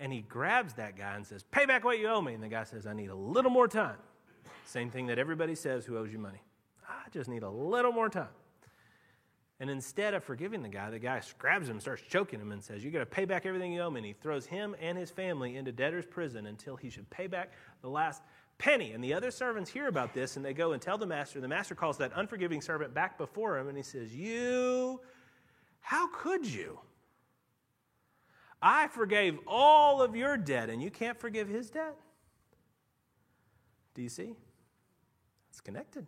and 0.00 0.10
he 0.10 0.22
grabs 0.22 0.72
that 0.74 0.96
guy 0.96 1.14
and 1.14 1.26
says, 1.26 1.44
Pay 1.44 1.66
back 1.66 1.84
what 1.84 1.98
you 1.98 2.08
owe 2.08 2.22
me. 2.22 2.32
And 2.32 2.42
the 2.42 2.48
guy 2.48 2.64
says, 2.64 2.86
I 2.86 2.94
need 2.94 3.10
a 3.10 3.14
little 3.14 3.50
more 3.50 3.68
time. 3.68 3.98
Same 4.64 4.90
thing 4.90 5.06
that 5.08 5.18
everybody 5.18 5.54
says 5.54 5.84
who 5.84 5.98
owes 5.98 6.10
you 6.10 6.18
money. 6.18 6.40
I 6.88 7.08
just 7.10 7.28
need 7.28 7.42
a 7.42 7.50
little 7.50 7.92
more 7.92 8.08
time. 8.08 8.28
And 9.60 9.68
instead 9.68 10.14
of 10.14 10.24
forgiving 10.24 10.62
the 10.62 10.70
guy, 10.70 10.88
the 10.88 10.98
guy 10.98 11.20
grabs 11.38 11.68
him, 11.68 11.78
starts 11.80 12.02
choking 12.08 12.40
him, 12.40 12.50
and 12.50 12.64
says, 12.64 12.82
You 12.82 12.90
got 12.90 13.00
to 13.00 13.06
pay 13.06 13.26
back 13.26 13.44
everything 13.44 13.74
you 13.74 13.82
owe 13.82 13.90
me. 13.90 13.98
And 13.98 14.06
he 14.06 14.14
throws 14.14 14.46
him 14.46 14.74
and 14.80 14.96
his 14.96 15.10
family 15.10 15.56
into 15.56 15.70
debtor's 15.70 16.06
prison 16.06 16.46
until 16.46 16.76
he 16.76 16.88
should 16.88 17.08
pay 17.10 17.26
back 17.26 17.52
the 17.82 17.90
last 17.90 18.22
penny. 18.60 18.92
And 18.92 19.02
the 19.02 19.12
other 19.12 19.32
servants 19.32 19.70
hear 19.70 19.88
about 19.88 20.14
this 20.14 20.36
and 20.36 20.44
they 20.44 20.54
go 20.54 20.72
and 20.72 20.80
tell 20.80 20.98
the 20.98 21.06
master. 21.06 21.40
The 21.40 21.48
master 21.48 21.74
calls 21.74 21.98
that 21.98 22.12
unforgiving 22.14 22.60
servant 22.60 22.94
back 22.94 23.18
before 23.18 23.58
him 23.58 23.66
and 23.66 23.76
he 23.76 23.82
says, 23.82 24.14
You, 24.14 25.00
how 25.80 26.08
could 26.08 26.46
you? 26.46 26.78
I 28.62 28.88
forgave 28.88 29.38
all 29.46 30.02
of 30.02 30.14
your 30.14 30.36
debt, 30.36 30.68
and 30.68 30.82
you 30.82 30.90
can't 30.90 31.18
forgive 31.18 31.48
his 31.48 31.70
debt? 31.70 31.96
Do 33.94 34.02
you 34.02 34.10
see? 34.10 34.34
It's 35.48 35.62
connected. 35.62 36.06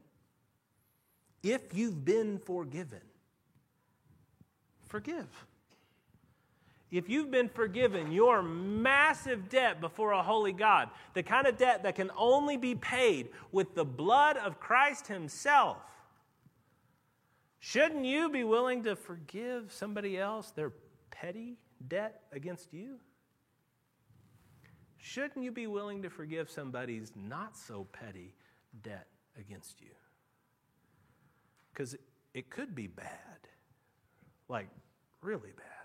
If 1.43 1.75
you've 1.75 2.05
been 2.05 2.39
forgiven, 2.39 3.01
forgive. 4.87 5.27
If 6.93 7.09
you've 7.09 7.31
been 7.31 7.49
forgiven 7.49 8.13
your 8.13 8.43
massive 8.43 9.49
debt 9.49 9.81
before 9.81 10.13
a 10.13 10.23
holy 10.23 10.53
God, 10.53 10.91
the 11.15 11.25
kind 11.25 11.49
of 11.49 11.57
debt 11.57 11.83
that 11.83 11.97
can 11.97 12.11
only 12.17 12.57
be 12.57 12.77
paid 12.77 13.31
with 13.51 13.75
the 13.75 13.85
blood 13.85 14.37
of 14.37 14.61
Christ 14.61 15.09
Himself, 15.09 15.79
Shouldn't 17.65 18.05
you 18.05 18.29
be 18.29 18.43
willing 18.43 18.83
to 18.83 18.97
forgive 18.97 19.71
somebody 19.73 20.19
else 20.19 20.51
their 20.51 20.73
petty 21.13 21.59
debt 21.87 22.23
against 22.33 22.75
you? 22.75 22.97
Shouldn't 24.99 25.45
you 25.45 25.53
be 25.53 25.69
willing 25.69 26.03
to 26.03 26.11
forgive 26.11 26.51
somebody's 26.51 27.13
not 27.15 27.57
so 27.57 27.87
petty 27.93 28.35
debt 28.83 29.07
against 29.39 29.81
you? 29.81 29.95
Because 31.73 31.95
it 32.35 32.51
could 32.51 32.75
be 32.75 32.89
bad, 32.89 33.47
like 34.49 34.67
really 35.21 35.53
bad. 35.57 35.82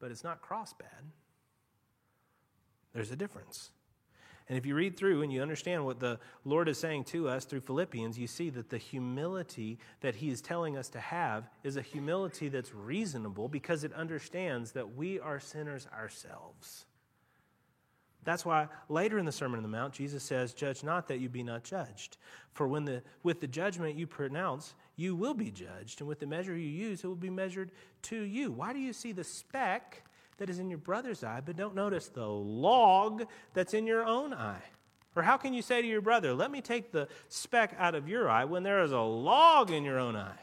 But 0.00 0.10
it's 0.10 0.24
not 0.24 0.40
cross 0.40 0.72
bad. 0.72 1.12
There's 2.92 3.10
a 3.10 3.16
difference. 3.16 3.70
And 4.48 4.58
if 4.58 4.66
you 4.66 4.74
read 4.74 4.96
through 4.96 5.22
and 5.22 5.32
you 5.32 5.42
understand 5.42 5.84
what 5.84 6.00
the 6.00 6.18
Lord 6.44 6.68
is 6.68 6.76
saying 6.76 7.04
to 7.04 7.28
us 7.28 7.44
through 7.44 7.60
Philippians, 7.60 8.18
you 8.18 8.26
see 8.26 8.50
that 8.50 8.68
the 8.68 8.78
humility 8.78 9.78
that 10.00 10.16
He 10.16 10.28
is 10.28 10.40
telling 10.40 10.76
us 10.76 10.88
to 10.88 10.98
have 10.98 11.48
is 11.62 11.76
a 11.76 11.82
humility 11.82 12.48
that's 12.48 12.74
reasonable 12.74 13.46
because 13.46 13.84
it 13.84 13.92
understands 13.92 14.72
that 14.72 14.96
we 14.96 15.20
are 15.20 15.38
sinners 15.38 15.86
ourselves. 15.96 16.86
That's 18.24 18.44
why 18.44 18.68
later 18.88 19.18
in 19.18 19.24
the 19.24 19.32
Sermon 19.32 19.58
on 19.58 19.62
the 19.62 19.68
Mount, 19.68 19.94
Jesus 19.94 20.22
says, 20.22 20.52
Judge 20.52 20.84
not 20.84 21.08
that 21.08 21.20
you 21.20 21.28
be 21.28 21.42
not 21.42 21.64
judged. 21.64 22.18
For 22.52 22.68
when 22.68 22.84
the, 22.84 23.02
with 23.22 23.40
the 23.40 23.46
judgment 23.46 23.96
you 23.96 24.06
pronounce, 24.06 24.74
you 24.96 25.16
will 25.16 25.34
be 25.34 25.50
judged. 25.50 26.00
And 26.00 26.08
with 26.08 26.20
the 26.20 26.26
measure 26.26 26.56
you 26.56 26.68
use, 26.68 27.02
it 27.02 27.06
will 27.06 27.14
be 27.14 27.30
measured 27.30 27.70
to 28.02 28.16
you. 28.16 28.50
Why 28.50 28.72
do 28.72 28.78
you 28.78 28.92
see 28.92 29.12
the 29.12 29.24
speck 29.24 30.04
that 30.36 30.50
is 30.50 30.58
in 30.58 30.68
your 30.68 30.78
brother's 30.78 31.24
eye, 31.24 31.40
but 31.44 31.56
don't 31.56 31.74
notice 31.74 32.08
the 32.08 32.26
log 32.26 33.24
that's 33.54 33.74
in 33.74 33.86
your 33.86 34.04
own 34.04 34.34
eye? 34.34 34.62
Or 35.16 35.22
how 35.22 35.36
can 35.36 35.54
you 35.54 35.62
say 35.62 35.82
to 35.82 35.88
your 35.88 36.00
brother, 36.00 36.34
Let 36.34 36.50
me 36.50 36.60
take 36.60 36.92
the 36.92 37.08
speck 37.28 37.74
out 37.78 37.94
of 37.94 38.08
your 38.08 38.28
eye 38.28 38.44
when 38.44 38.62
there 38.62 38.82
is 38.82 38.92
a 38.92 39.00
log 39.00 39.70
in 39.70 39.84
your 39.84 39.98
own 39.98 40.16
eye? 40.16 40.38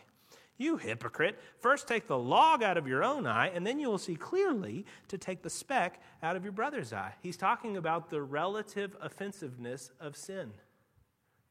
You 0.58 0.78
hypocrite, 0.78 1.40
first 1.60 1.88
take 1.88 2.08
the 2.08 2.18
log 2.18 2.64
out 2.64 2.78
of 2.78 2.88
your 2.88 3.04
own 3.04 3.28
eye, 3.28 3.50
and 3.50 3.66
then 3.66 3.80
you 3.80 3.90
will 3.90 4.00
see 4.00 4.16
clearly 4.16 4.86
to 5.08 5.18
take 5.18 5.44
the 5.44 5.50
speck 5.50 6.02
out 6.24 6.36
of 6.36 6.44
your 6.44 6.52
brother's 6.52 6.94
eye. 6.94 7.14
He's 7.22 7.38
talking 7.38 7.78
about 7.78 8.10
the 8.10 8.22
relative 8.22 8.96
offensiveness 9.00 9.92
of 10.00 10.16
sin. 10.16 10.52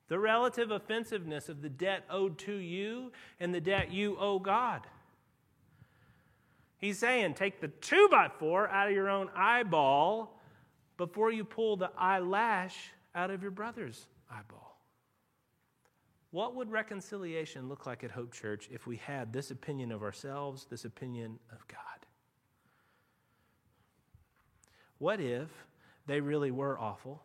The 0.09 0.19
relative 0.19 0.71
offensiveness 0.71 1.49
of 1.49 1.62
the 1.62 1.69
debt 1.69 2.05
owed 2.11 2.38
to 2.38 2.55
you 2.55 3.12
and 3.40 3.55
the 3.55 3.61
debt 3.61 3.92
you 3.92 4.16
owe 4.19 4.38
God. 4.38 4.83
He's 6.79 6.99
saying, 6.99 7.35
take 7.35 7.61
the 7.61 7.69
two 7.69 8.09
by 8.11 8.29
four 8.29 8.69
out 8.69 8.88
of 8.88 8.95
your 8.95 9.09
own 9.09 9.31
eyeball 9.35 10.40
before 10.97 11.33
you 11.33 11.45
pull 11.45 11.77
the 11.77 11.90
eyelash 11.97 12.90
out 13.14 13.31
of 13.31 13.42
your 13.42 13.51
brother's 13.51 14.07
eyeball. 14.31 14.76
What 16.37 16.55
would 16.55 16.70
reconciliation 16.70 17.66
look 17.66 17.87
like 17.87 18.05
at 18.05 18.11
Hope 18.11 18.31
Church 18.31 18.68
if 18.70 18.87
we 18.87 18.99
had 18.99 19.33
this 19.33 19.51
opinion 19.51 19.90
of 19.90 20.03
ourselves, 20.03 20.66
this 20.68 20.85
opinion 20.85 21.38
of 21.51 21.66
God? 21.66 21.79
What 24.99 25.18
if 25.18 25.49
they 26.07 26.20
really 26.20 26.51
were 26.51 26.79
awful 26.79 27.22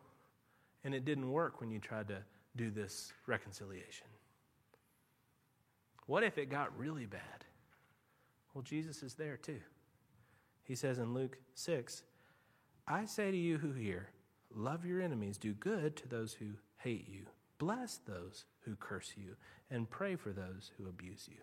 and 0.82 0.94
it 0.94 1.04
didn't 1.04 1.30
work 1.30 1.60
when 1.60 1.70
you 1.70 1.78
tried 1.78 2.08
to 2.08 2.22
do 2.56 2.70
this 2.70 3.12
reconciliation? 3.26 4.06
What 6.06 6.24
if 6.24 6.38
it 6.38 6.48
got 6.48 6.74
really 6.78 7.04
bad? 7.04 7.44
Well, 8.54 8.62
Jesus 8.62 9.02
is 9.02 9.12
there 9.12 9.36
too. 9.36 9.60
He 10.62 10.74
says 10.74 10.98
in 10.98 11.12
Luke 11.12 11.36
6, 11.54 12.02
I 12.88 13.04
say 13.04 13.30
to 13.30 13.36
you 13.36 13.58
who 13.58 13.72
hear, 13.72 14.08
love 14.54 14.86
your 14.86 15.02
enemies, 15.02 15.36
do 15.36 15.52
good 15.52 15.96
to 15.96 16.08
those 16.08 16.32
who 16.32 16.52
hate 16.78 17.06
you, 17.10 17.26
bless 17.58 17.98
those 17.98 18.46
who 18.64 18.76
curse 18.76 19.12
you, 19.16 19.36
and 19.70 19.88
pray 19.88 20.16
for 20.16 20.30
those 20.30 20.70
who 20.76 20.88
abuse 20.88 21.28
you. 21.28 21.38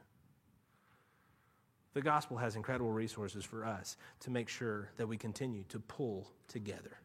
The 1.94 2.02
gospel 2.02 2.38
has 2.38 2.56
incredible 2.56 2.92
resources 2.92 3.44
for 3.44 3.66
us 3.66 3.98
to 4.22 4.30
make 4.30 4.48
sure 4.48 4.90
that 4.98 5.08
we 5.08 5.18
continue 5.18 5.64
to 5.70 5.80
pull 5.80 6.32
together. 6.48 6.98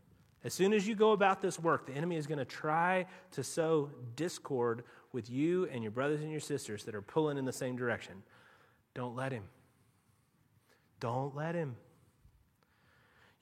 As 0.44 0.53
soon 0.53 0.74
as 0.74 0.87
you 0.87 0.94
go 0.94 1.12
about 1.12 1.40
this 1.40 1.59
work, 1.59 1.87
the 1.87 1.94
enemy 1.94 2.16
is 2.16 2.27
going 2.27 2.38
to 2.38 2.44
try 2.44 3.07
to 3.33 3.42
sow 3.42 3.90
discord 4.14 4.85
with 5.12 5.31
you 5.31 5.66
and 5.72 5.83
your 5.83 5.90
brothers 5.90 6.20
and 6.20 6.31
your 6.31 6.40
sisters 6.40 6.85
that 6.85 6.94
are 6.94 7.03
pulling 7.03 7.38
in 7.38 7.46
the 7.46 7.53
same 7.53 7.77
direction. 7.77 8.22
Don't 8.94 9.16
let 9.16 9.33
him. 9.33 9.44
Don't 11.00 11.35
let 11.35 11.55
him. 11.55 11.77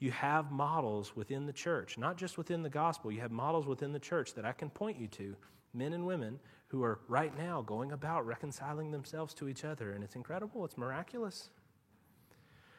You 0.03 0.11
have 0.11 0.51
models 0.51 1.15
within 1.15 1.47
the 1.47 1.53
church, 1.53 1.97
not 1.97 2.17
just 2.17 2.37
within 2.37 2.65
the 2.65 2.69
gospel, 2.69 3.13
you 3.13 3.21
have 3.21 3.31
models 3.31 3.69
within 3.69 3.93
the 3.93 4.01
church 4.01 4.35
that 4.35 4.45
I 4.45 4.51
can 4.51 4.69
point 4.69 4.99
you 4.99 5.07
to, 5.07 5.37
men 5.73 5.93
and 5.93 6.05
women 6.05 6.41
who 6.67 6.83
are 6.83 6.99
right 7.07 7.33
now 7.39 7.63
going 7.63 7.93
about 7.93 8.27
reconciling 8.27 8.91
themselves 8.91 9.33
to 9.35 9.49
each 9.49 9.65
other. 9.65 9.93
And 9.93 10.03
it's 10.03 10.17
incredible, 10.17 10.65
it's 10.65 10.77
miraculous. 10.77 11.51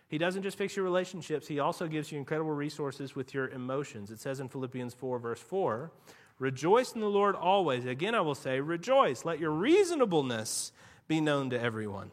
He 0.09 0.17
doesn't 0.17 0.43
just 0.43 0.57
fix 0.57 0.75
your 0.75 0.83
relationships, 0.83 1.47
he 1.47 1.59
also 1.59 1.87
gives 1.87 2.11
you 2.11 2.17
incredible 2.17 2.51
resources 2.51 3.15
with 3.15 3.33
your 3.33 3.47
emotions. 3.47 4.11
It 4.11 4.19
says 4.19 4.41
in 4.41 4.49
Philippians 4.49 4.93
4, 4.93 5.17
verse 5.17 5.39
4, 5.39 5.93
Rejoice 6.39 6.91
in 6.91 6.99
the 6.99 7.07
Lord 7.09 7.35
always. 7.37 7.85
Again, 7.85 8.15
I 8.15 8.19
will 8.19 8.35
say, 8.35 8.59
Rejoice. 8.59 9.23
Let 9.23 9.39
your 9.39 9.51
reasonableness 9.51 10.73
be 11.07 11.21
known 11.21 11.51
to 11.51 11.61
everyone. 11.61 12.11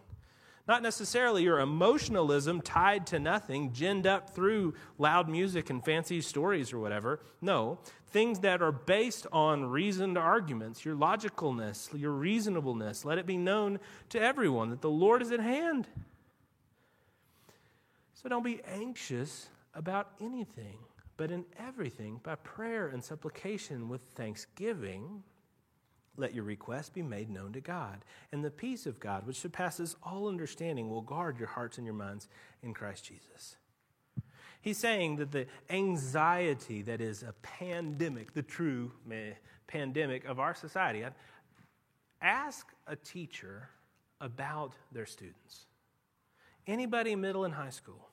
Not 0.71 0.85
necessarily 0.85 1.43
your 1.43 1.59
emotionalism 1.59 2.61
tied 2.61 3.09
to 3.09 3.19
nothing, 3.19 3.73
ginned 3.73 4.07
up 4.07 4.31
through 4.31 4.75
loud 4.99 5.29
music 5.29 5.69
and 5.69 5.85
fancy 5.85 6.21
stories 6.21 6.73
or 6.73 6.79
whatever. 6.79 7.19
No, 7.41 7.81
things 8.13 8.39
that 8.39 8.63
are 8.63 8.71
based 8.71 9.27
on 9.33 9.65
reasoned 9.65 10.17
arguments, 10.17 10.85
your 10.85 10.95
logicalness, 10.95 11.89
your 12.01 12.13
reasonableness. 12.13 13.05
Let 13.05 13.19
it 13.19 13.27
be 13.27 13.37
known 13.37 13.81
to 14.11 14.21
everyone 14.21 14.71
that 14.71 14.81
the 14.81 14.89
Lord 14.89 15.23
is 15.23 15.33
at 15.33 15.41
hand. 15.41 15.89
So 18.15 18.29
don't 18.29 18.45
be 18.45 18.61
anxious 18.65 19.49
about 19.75 20.13
anything, 20.21 20.79
but 21.17 21.33
in 21.33 21.47
everything, 21.59 22.21
by 22.23 22.37
prayer 22.37 22.87
and 22.87 23.03
supplication 23.03 23.89
with 23.89 24.03
thanksgiving 24.15 25.25
let 26.21 26.35
your 26.35 26.45
request 26.45 26.95
be 26.95 27.03
made 27.03 27.31
known 27.31 27.53
to 27.55 27.61
God. 27.61 28.05
And 28.31 28.45
the 28.45 28.51
peace 28.51 28.87
of 28.87 29.01
God, 29.01 29.27
which 29.27 29.41
surpasses 29.41 29.97
all 30.03 30.29
understanding, 30.29 30.89
will 30.89 31.01
guard 31.01 31.39
your 31.39 31.49
hearts 31.49 31.79
and 31.79 31.87
your 31.87 31.95
minds 31.95 32.29
in 32.63 32.75
Christ 32.75 33.05
Jesus. 33.05 33.57
He's 34.63 34.79
saying 34.79 35.17
that 35.17 35.33
the 35.33 35.47
anxiety 35.71 36.83
that 36.83 37.01
is 37.01 37.23
a 37.23 37.33
pandemic, 37.43 38.35
the 38.35 38.43
true 38.43 38.93
pandemic 39.67 40.27
of 40.27 40.39
our 40.39 40.55
society, 40.55 41.05
ask 42.21 42.67
a 42.87 42.97
teacher 42.97 43.71
about 44.21 44.75
their 44.93 45.07
students. 45.07 45.65
Anybody 46.67 47.17
middle 47.17 47.45
and 47.45 47.55
high 47.55 47.71
school. 47.71 48.09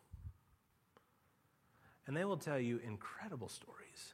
And 2.07 2.15
they 2.15 2.23
will 2.23 2.37
tell 2.37 2.59
you 2.59 2.79
incredible 2.85 3.49
stories 3.49 4.13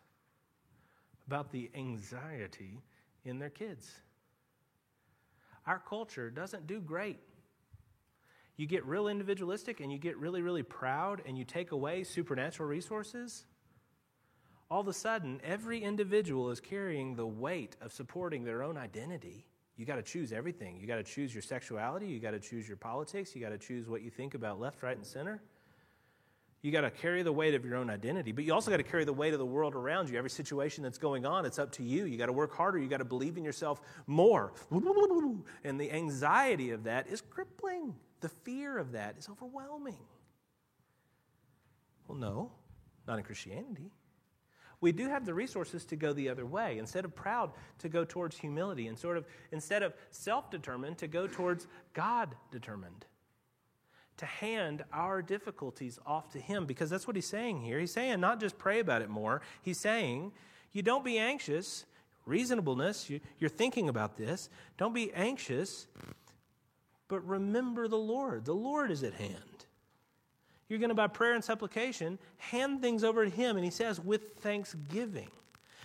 about 1.28 1.52
the 1.52 1.70
anxiety 1.76 2.82
in 3.26 3.40
their 3.40 3.50
kids. 3.50 3.90
Our 5.66 5.80
culture 5.80 6.30
doesn't 6.30 6.68
do 6.68 6.82
great. 6.82 7.20
You 8.56 8.68
get 8.68 8.86
real 8.86 9.08
individualistic 9.08 9.80
and 9.80 9.92
you 9.92 9.98
get 9.98 10.18
really, 10.18 10.42
really 10.42 10.64
proud 10.64 11.22
and 11.26 11.38
you 11.38 11.44
take 11.44 11.72
away 11.72 12.04
supernatural 12.04 12.70
resources. 12.70 13.46
All 14.70 14.82
of 14.82 14.88
a 14.88 14.94
sudden, 14.94 15.42
every 15.44 15.82
individual 15.82 16.50
is 16.52 16.60
carrying 16.60 17.16
the 17.16 17.26
weight 17.26 17.76
of 17.82 17.92
supporting 17.92 18.44
their 18.44 18.64
own 18.64 18.78
identity. 18.78 19.46
You 19.76 19.86
got 19.86 19.96
to 19.96 20.04
choose 20.04 20.32
everything. 20.32 20.80
You 20.80 20.88
got 20.88 20.98
to 20.98 21.04
choose 21.04 21.34
your 21.34 21.42
sexuality. 21.42 22.08
You 22.08 22.20
got 22.20 22.32
to 22.32 22.40
choose 22.40 22.68
your 22.68 22.78
politics. 22.78 23.36
You 23.36 23.42
got 23.42 23.50
to 23.50 23.58
choose 23.58 23.88
what 23.88 24.02
you 24.02 24.12
think 24.12 24.36
about 24.36 24.60
left, 24.60 24.84
right, 24.84 24.96
and 24.96 25.06
center. 25.06 25.42
You 26.64 26.72
got 26.72 26.82
to 26.82 26.90
carry 26.90 27.24
the 27.24 27.32
weight 27.32 27.56
of 27.56 27.66
your 27.66 27.76
own 27.76 27.90
identity, 27.90 28.32
but 28.32 28.46
you 28.46 28.54
also 28.54 28.72
got 28.72 28.78
to 28.78 28.84
carry 28.84 29.04
the 29.04 29.12
weight 29.12 29.34
of 29.34 29.40
the 29.40 29.46
world 29.46 29.76
around 29.76 30.10
you. 30.10 30.18
Every 30.18 30.30
situation 30.30 30.82
that's 30.82 30.98
going 30.98 31.26
on, 31.26 31.46
it's 31.46 31.60
up 31.60 31.74
to 31.74 31.84
you. 31.84 32.06
You 32.06 32.18
got 32.18 32.28
to 32.28 32.34
work 32.34 32.56
harder. 32.56 32.80
You 32.80 32.88
got 32.88 33.00
to 33.00 33.06
believe 33.06 33.36
in 33.36 33.44
yourself 33.44 33.82
more. 34.08 34.54
And 35.66 35.80
the 35.80 35.92
anxiety 35.92 36.72
of 36.72 36.86
that 36.86 37.08
is 37.08 37.20
crippling. 37.20 37.94
The 38.22 38.30
fear 38.30 38.78
of 38.78 38.94
that 38.94 39.18
is 39.18 39.28
overwhelming. 39.30 40.00
Well, 42.08 42.18
no, 42.18 42.52
not 43.10 43.18
in 43.18 43.26
Christianity. 43.26 43.92
We 44.80 44.94
do 44.94 45.10
have 45.10 45.26
the 45.26 45.34
resources 45.34 45.84
to 45.86 45.98
go 45.98 46.14
the 46.14 46.30
other 46.30 46.46
way. 46.46 46.78
Instead 46.78 47.04
of 47.04 47.14
proud, 47.14 47.52
to 47.80 47.90
go 47.90 48.06
towards 48.06 48.38
humility, 48.38 48.88
and 48.88 48.98
sort 48.98 49.18
of 49.18 49.26
instead 49.52 49.84
of 49.84 49.94
self 50.12 50.50
determined, 50.50 50.98
to 51.00 51.08
go 51.08 51.28
towards 51.28 51.68
God 51.94 52.36
determined 52.52 53.06
to 54.24 54.28
hand 54.28 54.84
our 54.94 55.22
difficulties 55.22 56.00
off 56.06 56.30
to 56.32 56.40
Him 56.40 56.66
because 56.66 56.90
that's 56.90 57.06
what 57.06 57.16
He's 57.16 57.28
saying 57.28 57.62
here. 57.62 57.80
He's 57.80 57.94
saying 57.94 58.20
not 58.20 58.40
just 58.40 58.58
pray 58.58 58.80
about 58.80 59.02
it 59.02 59.10
more, 59.10 59.42
He's 59.62 59.80
saying 59.80 60.32
you 60.72 60.82
don't 60.82 61.06
be 61.06 61.18
anxious. 61.18 61.86
Reasonableness, 62.26 63.10
you, 63.10 63.20
you're 63.38 63.50
thinking 63.50 63.90
about 63.90 64.16
this. 64.16 64.50
Don't 64.78 64.94
be 64.94 65.12
anxious, 65.14 65.88
but 67.10 67.20
remember 67.28 67.90
the 67.90 67.98
Lord. 67.98 68.46
The 68.46 68.56
Lord 68.56 68.92
is 68.92 69.04
at 69.04 69.14
hand. 69.14 69.66
You're 70.70 70.80
going 70.80 70.88
to, 70.88 70.96
by 70.96 71.08
prayer 71.08 71.34
and 71.34 71.44
supplication, 71.44 72.18
hand 72.38 72.82
things 72.82 73.04
over 73.04 73.26
to 73.26 73.30
Him, 73.30 73.58
and 73.58 73.66
He 73.66 73.72
says, 73.72 74.00
with 74.00 74.38
thanksgiving. 74.38 75.30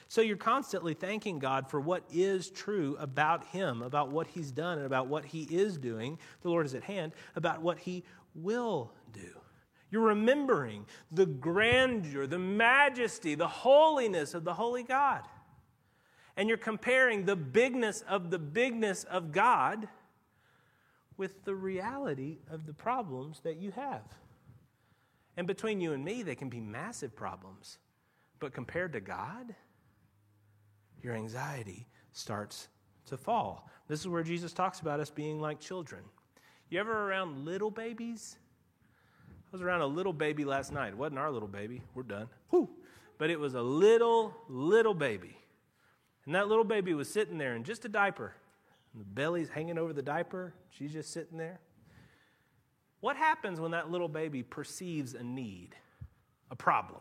So 0.07 0.22
you're 0.22 0.37
constantly 0.38 0.94
thanking 0.94 1.38
God 1.38 1.68
for 1.68 1.81
what 1.81 2.05
is 2.11 2.48
true 2.51 2.96
about 2.98 3.44
Him, 3.46 3.83
about 3.83 4.11
what 4.11 4.27
He's 4.29 4.51
done, 4.51 4.79
and 4.79 4.87
about 4.87 5.09
what 5.09 5.24
He 5.24 5.42
is 5.42 5.77
doing. 5.77 6.18
The 6.42 6.48
Lord 6.48 6.64
is 6.64 6.74
at 6.74 6.85
hand, 6.85 7.12
about 7.37 7.61
what 7.61 7.79
He 7.79 8.05
will 8.42 8.92
do. 9.12 9.40
You're 9.90 10.03
remembering 10.03 10.87
the 11.11 11.27
grandeur, 11.27 12.27
the 12.27 12.38
majesty, 12.38 13.35
the 13.35 13.48
holiness 13.48 14.35
of 14.35 14.44
the 14.44 14.55
holy 14.55 14.83
God. 14.83 15.22
And 16.37 16.48
you're 16.48 16.59
comparing 16.59 17.24
the 17.24 17.37
bigness 17.37 18.03
of 18.03 18.31
the 18.31 18.38
bigness 18.38 19.05
of 19.05 19.33
God 19.33 19.88
with 21.16 21.44
the 21.44 21.55
reality 21.55 22.38
of 22.51 22.66
the 22.66 22.74
problems 22.74 23.40
that 23.40 23.57
you 23.57 23.72
have. 23.72 24.05
And 25.37 25.46
between 25.46 25.81
you 25.81 25.92
and 25.92 26.05
me, 26.05 26.22
they 26.22 26.35
can 26.35 26.48
be 26.48 26.61
massive 26.61 27.16
problems. 27.16 27.79
But 28.40 28.53
compared 28.53 28.92
to 28.92 29.01
God, 29.01 29.55
your 31.03 31.14
anxiety 31.14 31.88
starts 32.12 32.68
to 33.07 33.16
fall. 33.16 33.68
This 33.88 34.01
is 34.01 34.09
where 34.09 34.22
Jesus 34.22 34.53
talks 34.53 34.81
about 34.81 35.01
us 35.01 35.11
being 35.11 35.40
like 35.40 35.61
children. 35.61 36.03
You 36.70 36.81
ever 36.81 37.09
around 37.09 37.44
little 37.44 37.70
babies? 37.70 38.37
I 39.31 39.48
was 39.52 39.62
around 39.62 39.81
a 39.81 39.87
little 39.87 40.12
baby 40.12 40.44
last 40.44 40.72
night. 40.72 40.88
It 40.88 40.98
wasn't 40.98 41.18
our 41.18 41.31
little 41.31 41.48
baby. 41.48 41.83
We're 41.94 42.02
done. 42.02 42.28
Whew. 42.50 42.68
But 43.16 43.31
it 43.31 43.40
was 43.40 43.54
a 43.54 43.62
little, 43.62 44.35
little 44.48 44.94
baby. 44.94 45.38
And 46.26 46.35
that 46.35 46.48
little 46.48 46.64
baby 46.64 46.92
was 46.92 47.09
sitting 47.09 47.38
there 47.38 47.57
in 47.57 47.64
just 47.64 47.87
a 47.87 47.88
diaper. 47.88 48.35
And 48.92 49.00
the 49.00 49.07
belly's 49.07 49.48
hanging 49.48 49.78
over 49.78 49.94
the 49.94 50.02
diaper. 50.02 50.52
She's 50.68 50.92
just 50.92 51.12
sitting 51.12 51.38
there. 51.38 51.61
What 53.00 53.16
happens 53.16 53.61
when 53.61 53.70
that 53.70 53.90
little 53.90 54.09
baby 54.09 54.42
perceives 54.42 55.14
a 55.14 55.22
need, 55.22 55.74
a 56.50 56.57
problem? 56.57 57.00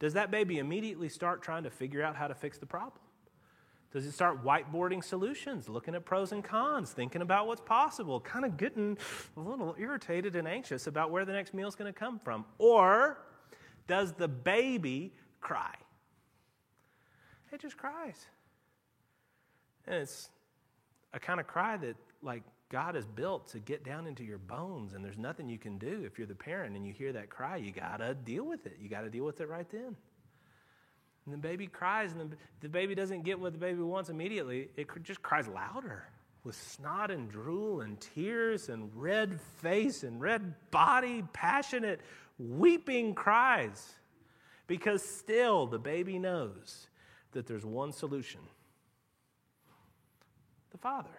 Does 0.00 0.14
that 0.14 0.30
baby 0.32 0.58
immediately 0.58 1.08
start 1.08 1.42
trying 1.42 1.62
to 1.62 1.70
figure 1.70 2.02
out 2.02 2.16
how 2.16 2.26
to 2.26 2.34
fix 2.34 2.58
the 2.58 2.66
problem? 2.66 3.02
Does 3.92 4.06
it 4.06 4.12
start 4.12 4.44
whiteboarding 4.44 5.02
solutions, 5.02 5.68
looking 5.68 5.96
at 5.96 6.04
pros 6.04 6.30
and 6.30 6.44
cons, 6.44 6.92
thinking 6.92 7.22
about 7.22 7.48
what's 7.48 7.60
possible, 7.60 8.20
kind 8.20 8.44
of 8.44 8.56
getting 8.56 8.96
a 9.36 9.40
little 9.40 9.74
irritated 9.78 10.36
and 10.36 10.46
anxious 10.46 10.86
about 10.86 11.10
where 11.10 11.24
the 11.24 11.32
next 11.32 11.54
meal 11.54 11.66
is 11.66 11.74
going 11.74 11.92
to 11.92 11.98
come 11.98 12.18
from? 12.18 12.44
Or 12.58 13.18
does 13.88 14.12
the 14.12 14.28
baby 14.28 15.12
cry? 15.40 15.74
It 17.52 17.60
just 17.60 17.76
cries. 17.76 18.26
And 19.86 19.96
it's 19.96 20.30
a 21.12 21.18
kind 21.18 21.40
of 21.40 21.48
cry 21.48 21.76
that, 21.78 21.96
like, 22.22 22.44
God 22.68 22.94
is 22.94 23.04
built 23.04 23.48
to 23.48 23.58
get 23.58 23.84
down 23.84 24.06
into 24.06 24.22
your 24.22 24.38
bones, 24.38 24.92
and 24.92 25.04
there's 25.04 25.18
nothing 25.18 25.48
you 25.48 25.58
can 25.58 25.76
do. 25.76 26.04
If 26.06 26.16
you're 26.16 26.28
the 26.28 26.36
parent 26.36 26.76
and 26.76 26.86
you 26.86 26.92
hear 26.92 27.12
that 27.14 27.28
cry, 27.28 27.56
you 27.56 27.72
got 27.72 27.96
to 27.96 28.14
deal 28.14 28.44
with 28.44 28.66
it. 28.66 28.76
You 28.80 28.88
got 28.88 29.00
to 29.00 29.10
deal 29.10 29.24
with 29.24 29.40
it 29.40 29.48
right 29.48 29.68
then. 29.68 29.96
And 31.26 31.34
the 31.34 31.38
baby 31.38 31.66
cries, 31.66 32.12
and 32.12 32.32
the, 32.32 32.36
the 32.60 32.68
baby 32.68 32.94
doesn't 32.94 33.22
get 33.22 33.38
what 33.38 33.52
the 33.52 33.58
baby 33.58 33.82
wants 33.82 34.08
immediately. 34.08 34.68
It 34.76 34.88
just 35.02 35.22
cries 35.22 35.46
louder 35.48 36.08
with 36.44 36.56
snot 36.56 37.10
and 37.10 37.30
drool 37.30 37.82
and 37.82 38.00
tears 38.00 38.68
and 38.68 38.90
red 38.94 39.38
face 39.58 40.02
and 40.02 40.20
red 40.20 40.54
body, 40.70 41.22
passionate, 41.32 42.00
weeping 42.38 43.14
cries. 43.14 43.94
Because 44.66 45.02
still 45.02 45.66
the 45.66 45.78
baby 45.78 46.18
knows 46.18 46.86
that 47.32 47.46
there's 47.46 47.64
one 47.64 47.92
solution 47.92 48.40
the 50.70 50.78
Father. 50.78 51.10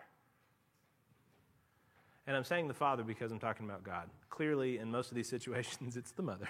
And 2.28 2.38
I'm 2.38 2.44
saying 2.44 2.68
the 2.68 2.74
father 2.74 3.04
because 3.04 3.32
I'm 3.32 3.40
talking 3.40 3.66
about 3.66 3.84
God. 3.84 4.10
Clearly, 4.30 4.78
in 4.78 4.92
most 4.92 5.10
of 5.10 5.16
these 5.16 5.28
situations, 5.28 5.98
it's 5.98 6.12
the 6.12 6.24
mother. 6.24 6.48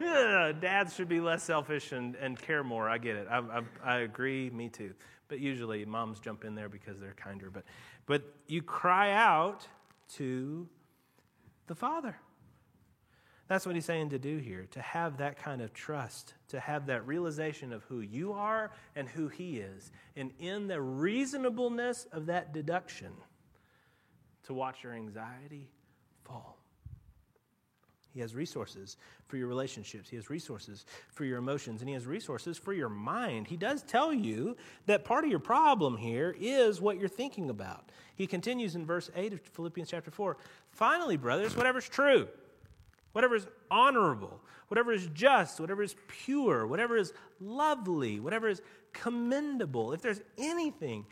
dads 0.60 0.94
should 0.94 1.08
be 1.08 1.20
less 1.20 1.42
selfish 1.42 1.92
and, 1.92 2.16
and 2.16 2.38
care 2.40 2.64
more. 2.64 2.88
I 2.88 2.98
get 2.98 3.16
it. 3.16 3.28
I, 3.30 3.38
I, 3.38 3.62
I 3.84 3.98
agree. 4.00 4.50
Me 4.50 4.68
too. 4.68 4.94
But 5.28 5.38
usually, 5.38 5.84
moms 5.84 6.20
jump 6.20 6.44
in 6.44 6.54
there 6.54 6.68
because 6.68 6.98
they're 6.98 7.14
kinder. 7.14 7.50
But, 7.50 7.64
but 8.06 8.22
you 8.48 8.60
cry 8.60 9.12
out 9.12 9.66
to 10.16 10.68
the 11.68 11.74
father. 11.74 12.16
That's 13.48 13.66
what 13.66 13.74
he's 13.74 13.84
saying 13.84 14.10
to 14.10 14.18
do 14.18 14.38
here 14.38 14.66
to 14.70 14.80
have 14.80 15.18
that 15.18 15.36
kind 15.36 15.60
of 15.60 15.74
trust, 15.74 16.34
to 16.48 16.60
have 16.60 16.86
that 16.86 17.06
realization 17.06 17.72
of 17.72 17.82
who 17.84 18.00
you 18.00 18.32
are 18.32 18.70
and 18.96 19.08
who 19.08 19.28
he 19.28 19.58
is. 19.58 19.92
And 20.16 20.30
in 20.38 20.68
the 20.68 20.80
reasonableness 20.80 22.06
of 22.12 22.26
that 22.26 22.52
deduction, 22.54 23.12
to 24.44 24.54
watch 24.54 24.82
your 24.82 24.92
anxiety 24.92 25.68
fall. 26.24 26.58
He 28.12 28.20
has 28.20 28.34
resources 28.34 28.98
for 29.26 29.36
your 29.36 29.46
relationships. 29.46 30.08
He 30.10 30.16
has 30.16 30.28
resources 30.28 30.84
for 31.10 31.24
your 31.24 31.38
emotions, 31.38 31.80
and 31.80 31.88
He 31.88 31.94
has 31.94 32.06
resources 32.06 32.58
for 32.58 32.72
your 32.72 32.90
mind. 32.90 33.46
He 33.46 33.56
does 33.56 33.82
tell 33.82 34.12
you 34.12 34.56
that 34.86 35.04
part 35.04 35.24
of 35.24 35.30
your 35.30 35.40
problem 35.40 35.96
here 35.96 36.36
is 36.38 36.80
what 36.80 36.98
you're 36.98 37.08
thinking 37.08 37.48
about. 37.48 37.90
He 38.14 38.26
continues 38.26 38.74
in 38.74 38.84
verse 38.84 39.10
8 39.16 39.32
of 39.32 39.40
Philippians 39.40 39.90
chapter 39.90 40.10
4 40.10 40.36
Finally, 40.70 41.16
brothers, 41.16 41.56
whatever's 41.56 41.88
true, 41.88 42.28
whatever 43.12 43.34
is 43.34 43.46
honorable, 43.70 44.40
whatever 44.68 44.92
is 44.92 45.08
just, 45.14 45.58
whatever 45.58 45.82
is 45.82 45.96
pure, 46.08 46.66
whatever 46.66 46.96
is 46.96 47.14
lovely, 47.40 48.20
whatever 48.20 48.48
is 48.48 48.60
commendable, 48.92 49.92
if 49.92 50.02
there's 50.02 50.20
anything, 50.36 51.06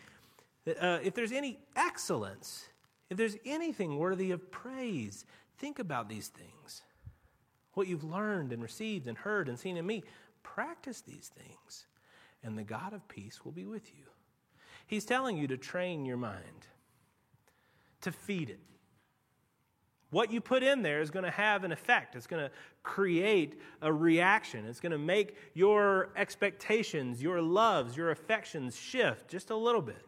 uh, 0.81 0.99
if 1.03 1.14
there's 1.14 1.33
any 1.33 1.59
excellence, 1.77 2.69
if 3.11 3.16
there's 3.16 3.37
anything 3.44 3.99
worthy 3.99 4.31
of 4.31 4.51
praise, 4.51 5.27
think 5.59 5.79
about 5.79 6.09
these 6.09 6.29
things. 6.29 6.83
What 7.75 7.88
you've 7.88 8.05
learned 8.05 8.53
and 8.53 8.62
received 8.62 9.07
and 9.07 9.18
heard 9.18 9.49
and 9.49 9.59
seen 9.59 9.77
in 9.77 9.87
me, 9.87 10.05
practice 10.42 11.01
these 11.01 11.31
things, 11.37 11.87
and 12.42 12.57
the 12.57 12.62
God 12.62 12.92
of 12.92 13.07
peace 13.09 13.44
will 13.44 13.53
be 13.53 13.66
with 13.66 13.88
you. 13.94 14.05
He's 14.87 15.05
telling 15.05 15.37
you 15.37 15.46
to 15.49 15.57
train 15.57 16.05
your 16.05 16.16
mind, 16.16 16.66
to 18.01 18.12
feed 18.12 18.51
it. 18.51 18.61
What 20.11 20.33
you 20.33 20.40
put 20.40 20.64
in 20.64 20.83
there 20.83 21.01
is 21.01 21.11
going 21.11 21.25
to 21.25 21.31
have 21.31 21.62
an 21.62 21.70
effect. 21.70 22.16
It's 22.16 22.27
going 22.27 22.42
to 22.42 22.51
create 22.83 23.61
a 23.81 23.92
reaction. 23.92 24.66
It's 24.66 24.81
going 24.81 24.90
to 24.90 24.99
make 24.99 25.37
your 25.55 26.11
expectations, 26.16 27.23
your 27.23 27.40
loves, 27.40 27.96
your 27.96 28.11
affections 28.11 28.77
shift 28.77 29.29
just 29.29 29.51
a 29.51 29.57
little 29.57 29.83
bit. 29.83 30.05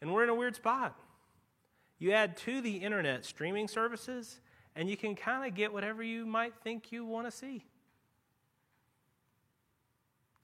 And 0.00 0.12
we're 0.12 0.22
in 0.22 0.28
a 0.28 0.34
weird 0.34 0.54
spot. 0.54 0.96
You 1.98 2.12
add 2.12 2.36
to 2.38 2.60
the 2.60 2.76
internet 2.76 3.24
streaming 3.24 3.68
services, 3.68 4.40
and 4.74 4.88
you 4.88 4.96
can 4.96 5.14
kind 5.14 5.46
of 5.46 5.54
get 5.54 5.72
whatever 5.72 6.02
you 6.02 6.26
might 6.26 6.54
think 6.62 6.92
you 6.92 7.04
want 7.04 7.26
to 7.26 7.30
see. 7.30 7.64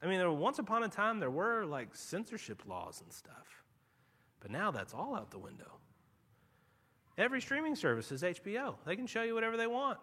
I 0.01 0.07
mean, 0.07 0.17
there, 0.17 0.29
once 0.31 0.59
upon 0.59 0.83
a 0.83 0.89
time, 0.89 1.19
there 1.19 1.29
were 1.29 1.65
like 1.65 1.95
censorship 1.95 2.63
laws 2.67 3.01
and 3.01 3.13
stuff, 3.13 3.63
but 4.39 4.51
now 4.51 4.71
that's 4.71 4.93
all 4.93 5.15
out 5.15 5.31
the 5.31 5.39
window. 5.39 5.77
Every 7.17 7.39
streaming 7.39 7.75
service 7.75 8.11
is 8.11 8.23
HBO. 8.23 8.75
They 8.85 8.95
can 8.95 9.05
show 9.05 9.21
you 9.21 9.35
whatever 9.35 9.55
they 9.55 9.67
want. 9.67 9.99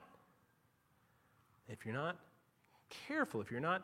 If 1.69 1.85
you're 1.85 1.95
not 1.95 2.17
careful, 3.09 3.41
if 3.41 3.51
you're 3.51 3.61
not 3.61 3.83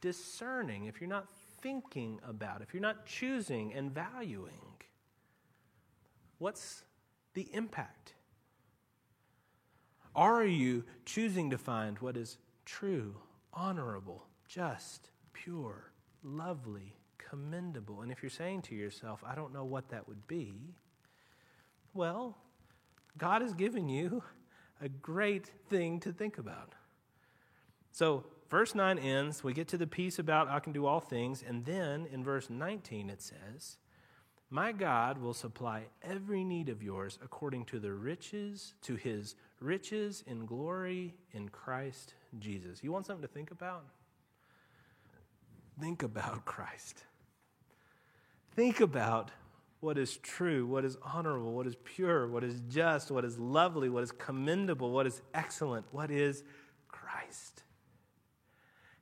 discerning, 0.00 0.86
if 0.86 1.00
you're 1.00 1.08
not 1.08 1.28
thinking 1.60 2.18
about, 2.28 2.60
if 2.60 2.74
you're 2.74 2.82
not 2.82 3.06
choosing 3.06 3.72
and 3.72 3.92
valuing, 3.92 4.74
What's 6.42 6.82
the 7.34 7.48
impact? 7.52 8.14
Are 10.12 10.44
you 10.44 10.82
choosing 11.04 11.50
to 11.50 11.56
find 11.56 11.96
what 12.00 12.16
is 12.16 12.36
true, 12.64 13.14
honorable, 13.54 14.26
just, 14.48 15.10
pure, 15.32 15.92
lovely, 16.24 16.96
commendable? 17.16 18.00
And 18.00 18.10
if 18.10 18.24
you're 18.24 18.30
saying 18.30 18.62
to 18.62 18.74
yourself, 18.74 19.22
I 19.24 19.36
don't 19.36 19.52
know 19.52 19.64
what 19.64 19.90
that 19.90 20.08
would 20.08 20.26
be, 20.26 20.74
well, 21.94 22.36
God 23.16 23.42
has 23.42 23.54
given 23.54 23.88
you 23.88 24.24
a 24.80 24.88
great 24.88 25.48
thing 25.70 26.00
to 26.00 26.12
think 26.12 26.38
about. 26.38 26.74
So, 27.92 28.24
verse 28.50 28.74
9 28.74 28.98
ends, 28.98 29.44
we 29.44 29.52
get 29.52 29.68
to 29.68 29.78
the 29.78 29.86
piece 29.86 30.18
about 30.18 30.48
I 30.48 30.58
can 30.58 30.72
do 30.72 30.86
all 30.86 30.98
things, 30.98 31.44
and 31.46 31.64
then 31.64 32.08
in 32.10 32.24
verse 32.24 32.50
19 32.50 33.10
it 33.10 33.22
says, 33.22 33.76
my 34.52 34.70
God 34.70 35.16
will 35.16 35.32
supply 35.32 35.84
every 36.02 36.44
need 36.44 36.68
of 36.68 36.82
yours 36.82 37.18
according 37.24 37.64
to 37.66 37.78
the 37.78 37.92
riches, 37.92 38.74
to 38.82 38.96
his 38.96 39.34
riches 39.60 40.22
in 40.26 40.44
glory 40.44 41.14
in 41.32 41.48
Christ 41.48 42.12
Jesus. 42.38 42.84
You 42.84 42.92
want 42.92 43.06
something 43.06 43.26
to 43.26 43.32
think 43.32 43.50
about? 43.50 43.84
Think 45.80 46.02
about 46.02 46.44
Christ. 46.44 47.04
Think 48.54 48.80
about 48.80 49.30
what 49.80 49.96
is 49.96 50.18
true, 50.18 50.66
what 50.66 50.84
is 50.84 50.98
honorable, 51.02 51.54
what 51.54 51.66
is 51.66 51.76
pure, 51.82 52.28
what 52.28 52.44
is 52.44 52.60
just, 52.68 53.10
what 53.10 53.24
is 53.24 53.38
lovely, 53.38 53.88
what 53.88 54.02
is 54.02 54.12
commendable, 54.12 54.90
what 54.90 55.06
is 55.06 55.22
excellent, 55.32 55.86
what 55.92 56.10
is 56.10 56.44
Christ 56.88 57.51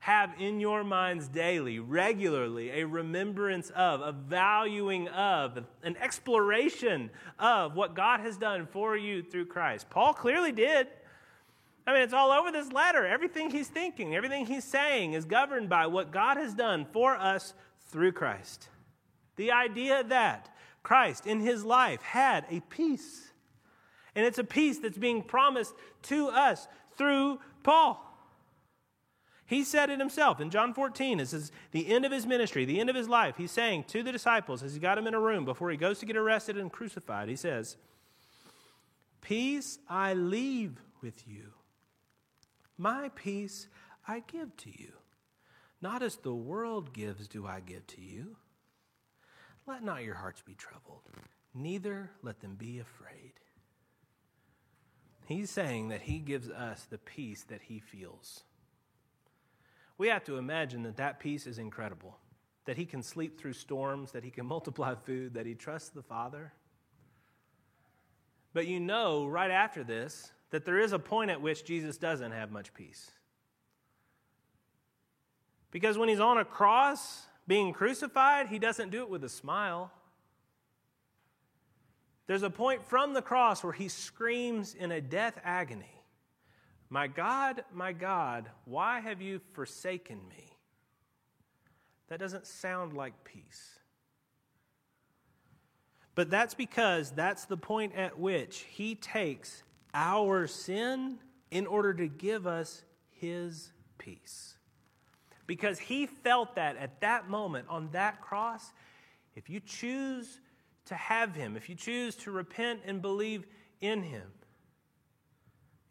have 0.00 0.32
in 0.38 0.60
your 0.60 0.82
minds 0.82 1.28
daily, 1.28 1.78
regularly, 1.78 2.70
a 2.70 2.86
remembrance 2.86 3.70
of, 3.70 4.00
a 4.00 4.12
valuing 4.12 5.08
of, 5.08 5.58
an 5.82 5.96
exploration 5.98 7.10
of 7.38 7.76
what 7.76 7.94
God 7.94 8.20
has 8.20 8.38
done 8.38 8.66
for 8.66 8.96
you 8.96 9.22
through 9.22 9.44
Christ. 9.46 9.90
Paul 9.90 10.14
clearly 10.14 10.52
did. 10.52 10.88
I 11.86 11.92
mean, 11.92 12.02
it's 12.02 12.14
all 12.14 12.30
over 12.30 12.50
this 12.50 12.72
letter. 12.72 13.06
Everything 13.06 13.50
he's 13.50 13.68
thinking, 13.68 14.16
everything 14.16 14.46
he's 14.46 14.64
saying 14.64 15.12
is 15.12 15.26
governed 15.26 15.68
by 15.68 15.86
what 15.86 16.10
God 16.10 16.38
has 16.38 16.54
done 16.54 16.86
for 16.92 17.14
us 17.14 17.52
through 17.90 18.12
Christ. 18.12 18.68
The 19.36 19.52
idea 19.52 20.02
that 20.04 20.48
Christ 20.82 21.26
in 21.26 21.40
his 21.40 21.62
life 21.62 22.00
had 22.00 22.46
a 22.50 22.60
peace. 22.60 23.32
And 24.14 24.24
it's 24.24 24.38
a 24.38 24.44
peace 24.44 24.78
that's 24.78 24.98
being 24.98 25.22
promised 25.22 25.74
to 26.04 26.28
us 26.28 26.68
through 26.96 27.38
Paul. 27.62 28.06
He 29.50 29.64
said 29.64 29.90
it 29.90 29.98
himself 29.98 30.40
in 30.40 30.48
John 30.48 30.72
14. 30.72 31.18
This 31.18 31.32
is 31.32 31.50
the 31.72 31.88
end 31.88 32.04
of 32.04 32.12
his 32.12 32.24
ministry, 32.24 32.64
the 32.64 32.78
end 32.78 32.88
of 32.88 32.94
his 32.94 33.08
life. 33.08 33.34
He's 33.36 33.50
saying 33.50 33.82
to 33.88 34.04
the 34.04 34.12
disciples 34.12 34.62
as 34.62 34.74
he 34.74 34.78
got 34.78 34.94
them 34.94 35.08
in 35.08 35.14
a 35.14 35.18
room 35.18 35.44
before 35.44 35.72
he 35.72 35.76
goes 35.76 35.98
to 35.98 36.06
get 36.06 36.16
arrested 36.16 36.56
and 36.56 36.70
crucified, 36.70 37.28
he 37.28 37.34
says, 37.34 37.76
Peace 39.20 39.80
I 39.88 40.14
leave 40.14 40.80
with 41.02 41.26
you. 41.26 41.50
My 42.78 43.10
peace 43.16 43.66
I 44.06 44.22
give 44.24 44.56
to 44.58 44.70
you. 44.70 44.92
Not 45.82 46.04
as 46.04 46.14
the 46.14 46.32
world 46.32 46.92
gives, 46.92 47.26
do 47.26 47.44
I 47.44 47.58
give 47.58 47.84
to 47.88 48.00
you. 48.00 48.36
Let 49.66 49.82
not 49.82 50.04
your 50.04 50.14
hearts 50.14 50.42
be 50.42 50.54
troubled, 50.54 51.02
neither 51.52 52.12
let 52.22 52.38
them 52.38 52.54
be 52.54 52.78
afraid. 52.78 53.32
He's 55.26 55.50
saying 55.50 55.88
that 55.88 56.02
he 56.02 56.20
gives 56.20 56.48
us 56.48 56.86
the 56.88 56.98
peace 56.98 57.42
that 57.48 57.62
he 57.62 57.80
feels 57.80 58.44
we 60.00 60.08
have 60.08 60.24
to 60.24 60.38
imagine 60.38 60.82
that 60.84 60.96
that 60.96 61.20
peace 61.20 61.46
is 61.46 61.58
incredible. 61.58 62.16
That 62.64 62.78
he 62.78 62.86
can 62.86 63.02
sleep 63.02 63.38
through 63.38 63.52
storms, 63.52 64.12
that 64.12 64.24
he 64.24 64.30
can 64.30 64.46
multiply 64.54 64.94
food, 64.94 65.34
that 65.34 65.44
he 65.44 65.54
trusts 65.54 65.90
the 65.90 66.02
Father. 66.02 66.54
But 68.54 68.66
you 68.66 68.80
know, 68.80 69.26
right 69.26 69.50
after 69.50 69.84
this, 69.84 70.32
that 70.52 70.64
there 70.64 70.78
is 70.78 70.94
a 70.94 70.98
point 70.98 71.30
at 71.30 71.42
which 71.42 71.66
Jesus 71.66 71.98
doesn't 71.98 72.32
have 72.32 72.50
much 72.50 72.72
peace. 72.72 73.10
Because 75.70 75.98
when 75.98 76.08
he's 76.08 76.18
on 76.18 76.38
a 76.38 76.46
cross, 76.46 77.26
being 77.46 77.74
crucified, 77.74 78.46
he 78.46 78.58
doesn't 78.58 78.88
do 78.88 79.02
it 79.02 79.10
with 79.10 79.22
a 79.22 79.28
smile. 79.28 79.92
There's 82.26 82.42
a 82.42 82.48
point 82.48 82.86
from 82.86 83.12
the 83.12 83.22
cross 83.22 83.62
where 83.62 83.74
he 83.74 83.88
screams 83.88 84.74
in 84.74 84.92
a 84.92 85.02
death 85.02 85.38
agony 85.44 85.99
my 86.90 87.06
God, 87.06 87.62
my 87.72 87.92
God, 87.92 88.50
why 88.64 88.98
have 88.98 89.22
you 89.22 89.40
forsaken 89.52 90.18
me? 90.28 90.56
That 92.08 92.18
doesn't 92.18 92.46
sound 92.46 92.92
like 92.92 93.24
peace. 93.24 93.78
But 96.16 96.28
that's 96.28 96.54
because 96.54 97.12
that's 97.12 97.44
the 97.44 97.56
point 97.56 97.94
at 97.94 98.18
which 98.18 98.66
he 98.68 98.96
takes 98.96 99.62
our 99.94 100.48
sin 100.48 101.18
in 101.52 101.66
order 101.68 101.94
to 101.94 102.08
give 102.08 102.48
us 102.48 102.82
his 103.10 103.72
peace. 103.98 104.58
Because 105.46 105.78
he 105.78 106.06
felt 106.06 106.56
that 106.56 106.76
at 106.76 107.00
that 107.00 107.28
moment 107.28 107.66
on 107.68 107.88
that 107.92 108.20
cross, 108.20 108.72
if 109.36 109.48
you 109.48 109.60
choose 109.60 110.40
to 110.86 110.94
have 110.96 111.36
him, 111.36 111.56
if 111.56 111.68
you 111.68 111.76
choose 111.76 112.16
to 112.16 112.32
repent 112.32 112.80
and 112.84 113.00
believe 113.00 113.46
in 113.80 114.02
him, 114.02 114.30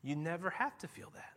you 0.01 0.15
never 0.15 0.49
have 0.49 0.77
to 0.79 0.87
feel 0.87 1.11
that. 1.15 1.33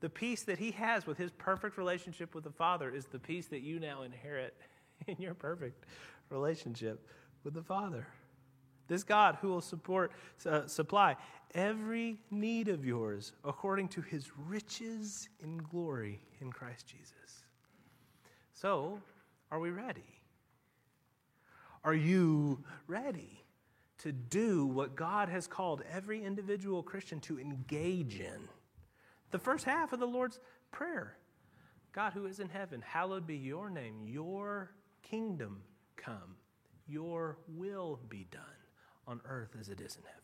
The 0.00 0.10
peace 0.10 0.42
that 0.42 0.58
he 0.58 0.72
has 0.72 1.06
with 1.06 1.16
his 1.16 1.30
perfect 1.30 1.78
relationship 1.78 2.34
with 2.34 2.44
the 2.44 2.50
Father 2.50 2.90
is 2.90 3.06
the 3.06 3.18
peace 3.18 3.46
that 3.46 3.60
you 3.62 3.78
now 3.78 4.02
inherit 4.02 4.56
in 5.06 5.16
your 5.18 5.34
perfect 5.34 5.84
relationship 6.30 7.06
with 7.44 7.54
the 7.54 7.62
Father. 7.62 8.06
This 8.88 9.04
God 9.04 9.38
who 9.40 9.48
will 9.48 9.60
support, 9.60 10.12
uh, 10.44 10.66
supply 10.66 11.16
every 11.54 12.18
need 12.30 12.68
of 12.68 12.84
yours 12.84 13.32
according 13.44 13.88
to 13.88 14.00
his 14.00 14.30
riches 14.36 15.28
in 15.40 15.58
glory 15.58 16.20
in 16.40 16.50
Christ 16.50 16.86
Jesus. 16.86 17.44
So, 18.54 19.00
are 19.50 19.60
we 19.60 19.70
ready? 19.70 20.02
Are 21.84 21.94
you 21.94 22.62
ready? 22.86 23.42
To 24.02 24.12
do 24.12 24.66
what 24.66 24.96
God 24.96 25.28
has 25.28 25.46
called 25.46 25.82
every 25.90 26.24
individual 26.24 26.82
Christian 26.82 27.20
to 27.20 27.38
engage 27.38 28.18
in. 28.20 28.48
The 29.30 29.38
first 29.38 29.64
half 29.64 29.92
of 29.92 30.00
the 30.00 30.06
Lord's 30.06 30.40
Prayer 30.70 31.16
God 31.92 32.14
who 32.14 32.24
is 32.26 32.40
in 32.40 32.48
heaven, 32.48 32.82
hallowed 32.84 33.26
be 33.26 33.36
your 33.36 33.68
name, 33.68 34.06
your 34.06 34.70
kingdom 35.02 35.62
come, 35.96 36.36
your 36.88 37.36
will 37.46 38.00
be 38.08 38.26
done 38.30 38.42
on 39.06 39.20
earth 39.26 39.54
as 39.60 39.68
it 39.68 39.80
is 39.80 39.96
in 39.96 40.02
heaven. 40.02 40.22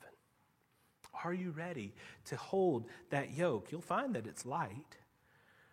Are 1.24 1.34
you 1.34 1.50
ready 1.50 1.94
to 2.26 2.36
hold 2.36 2.86
that 3.10 3.36
yoke? 3.36 3.70
You'll 3.70 3.80
find 3.80 4.14
that 4.14 4.26
it's 4.26 4.46
light, 4.46 4.96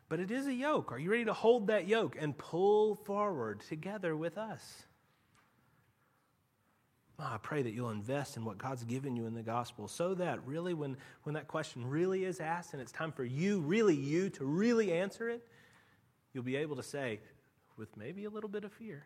but 0.09 0.19
it 0.19 0.31
is 0.31 0.47
a 0.47 0.53
yoke. 0.53 0.91
Are 0.91 0.99
you 0.99 1.11
ready 1.11 1.25
to 1.25 1.33
hold 1.33 1.67
that 1.67 1.87
yoke 1.87 2.17
and 2.19 2.37
pull 2.37 2.95
forward 2.95 3.61
together 3.61 4.15
with 4.15 4.37
us? 4.37 4.84
Oh, 7.17 7.29
I 7.31 7.37
pray 7.37 7.61
that 7.61 7.73
you'll 7.73 7.91
invest 7.91 8.35
in 8.35 8.43
what 8.43 8.57
God's 8.57 8.83
given 8.83 9.15
you 9.15 9.25
in 9.25 9.33
the 9.33 9.41
gospel 9.41 9.87
so 9.87 10.13
that 10.15 10.45
really, 10.45 10.73
when, 10.73 10.97
when 11.23 11.35
that 11.35 11.47
question 11.47 11.89
really 11.89 12.25
is 12.25 12.41
asked 12.41 12.73
and 12.73 12.81
it's 12.81 12.91
time 12.91 13.13
for 13.13 13.23
you, 13.23 13.61
really 13.61 13.95
you, 13.95 14.29
to 14.31 14.43
really 14.43 14.91
answer 14.91 15.29
it, 15.29 15.47
you'll 16.33 16.43
be 16.43 16.57
able 16.57 16.75
to 16.75 16.83
say, 16.83 17.21
with 17.77 17.95
maybe 17.95 18.25
a 18.25 18.29
little 18.29 18.49
bit 18.49 18.65
of 18.65 18.73
fear, 18.73 19.05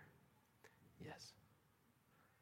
yes. 1.04 1.34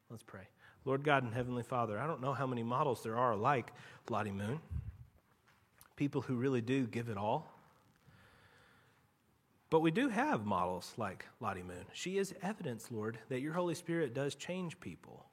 Let's 0.10 0.24
pray. 0.24 0.48
Lord 0.86 1.04
God 1.04 1.24
and 1.24 1.34
Heavenly 1.34 1.64
Father, 1.64 2.00
I 2.00 2.08
don't 2.08 2.22
know 2.22 2.34
how 2.34 2.48
many 2.48 2.64
models 2.64 3.04
there 3.04 3.18
are 3.18 3.36
like 3.36 3.74
Lottie 4.10 4.32
Moon, 4.32 4.62
people 5.98 6.22
who 6.22 6.36
really 6.36 6.62
do 6.62 6.88
give 6.88 7.10
it 7.10 7.18
all. 7.18 7.52
But 9.70 9.82
we 9.82 9.92
do 9.92 10.08
have 10.08 10.46
models 10.46 10.94
like 10.96 11.26
Lottie 11.42 11.62
Moon. 11.62 11.84
She 11.92 12.18
is 12.18 12.34
evidence, 12.42 12.90
Lord, 12.90 13.20
that 13.28 13.42
your 13.42 13.52
Holy 13.52 13.76
Spirit 13.76 14.14
does 14.14 14.34
change 14.34 14.80
people 14.80 15.26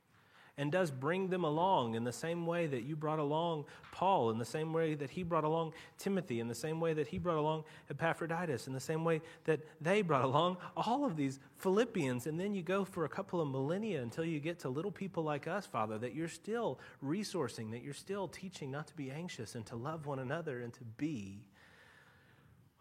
and 0.56 0.70
does 0.70 0.90
bring 0.90 1.28
them 1.28 1.44
along 1.44 1.94
in 1.94 2.04
the 2.04 2.12
same 2.12 2.46
way 2.46 2.66
that 2.66 2.84
you 2.84 2.94
brought 2.94 3.18
along 3.18 3.64
Paul, 3.90 4.30
in 4.30 4.38
the 4.38 4.44
same 4.44 4.72
way 4.72 4.94
that 4.94 5.10
he 5.10 5.22
brought 5.22 5.44
along 5.44 5.72
Timothy, 5.98 6.40
in 6.40 6.48
the 6.48 6.54
same 6.54 6.80
way 6.80 6.94
that 6.94 7.08
he 7.08 7.18
brought 7.18 7.38
along 7.38 7.64
Epaphroditus, 7.90 8.66
in 8.66 8.72
the 8.72 8.80
same 8.80 9.04
way 9.04 9.20
that 9.44 9.60
they 9.80 10.02
brought 10.02 10.24
along 10.24 10.56
all 10.76 11.04
of 11.04 11.16
these 11.16 11.40
Philippians. 11.58 12.26
And 12.26 12.38
then 12.38 12.54
you 12.54 12.62
go 12.62 12.84
for 12.84 13.04
a 13.04 13.08
couple 13.08 13.40
of 13.40 13.48
millennia 13.48 14.02
until 14.02 14.24
you 14.24 14.38
get 14.38 14.60
to 14.60 14.68
little 14.68 14.92
people 14.92 15.24
like 15.24 15.48
us, 15.48 15.66
Father, 15.66 15.98
that 15.98 16.14
you're 16.14 16.28
still 16.28 16.78
resourcing, 17.04 17.70
that 17.72 17.82
you're 17.82 17.92
still 17.94 18.28
teaching 18.28 18.70
not 18.70 18.86
to 18.88 18.94
be 18.94 19.10
anxious 19.10 19.54
and 19.56 19.66
to 19.66 19.76
love 19.76 20.06
one 20.06 20.20
another 20.20 20.60
and 20.60 20.72
to 20.74 20.84
be, 20.96 21.48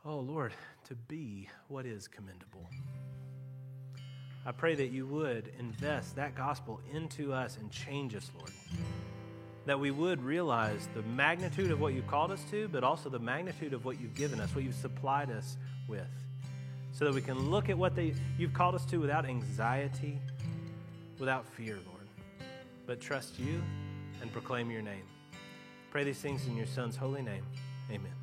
oh 0.06 0.20
Lord, 0.20 0.54
to 0.86 0.96
be 0.96 1.50
what 1.68 1.86
is 1.86 2.08
commendable. 2.08 2.68
I 4.46 4.52
pray 4.52 4.76
that 4.76 4.88
you 4.88 5.08
would 5.08 5.52
invest 5.58 6.16
that 6.18 6.36
gospel 6.36 6.82
into 6.92 7.32
us 7.34 7.58
and 7.58 7.72
change 7.72 8.14
us, 8.16 8.30
Lord. 8.38 8.52
That 9.66 9.80
we 9.80 9.92
would 9.92 10.22
realize 10.22 10.90
the 10.94 11.02
magnitude 11.04 11.72
of 11.72 11.80
what 11.80 11.94
you've 11.94 12.08
called 12.08 12.32
us 12.32 12.44
to, 12.52 12.68
but 12.68 12.84
also 12.84 13.10
the 13.10 13.20
magnitude 13.20 13.74
of 13.74 13.86
what 13.86 14.02
you've 14.02 14.16
given 14.16 14.42
us, 14.42 14.54
what 14.54 14.66
you've 14.66 14.76
supplied 14.76 15.32
us 15.32 15.58
with. 15.88 16.08
So 16.92 17.06
that 17.06 17.14
we 17.14 17.22
can 17.22 17.50
look 17.50 17.70
at 17.70 17.78
what 17.78 17.96
they, 17.96 18.14
you've 18.38 18.54
called 18.54 18.76
us 18.76 18.86
to 18.88 18.98
without 18.98 19.26
anxiety, 19.26 20.20
without 21.18 21.46
fear, 21.46 21.80
Lord, 21.88 22.08
but 22.86 23.00
trust 23.00 23.40
you 23.40 23.64
and 24.22 24.32
proclaim 24.34 24.70
your 24.70 24.82
name. 24.82 25.06
Pray 25.90 26.04
these 26.04 26.20
things 26.20 26.46
in 26.48 26.58
your 26.58 26.68
Son's 26.68 26.98
holy 26.98 27.22
name. 27.22 27.46
Amen. 27.90 28.23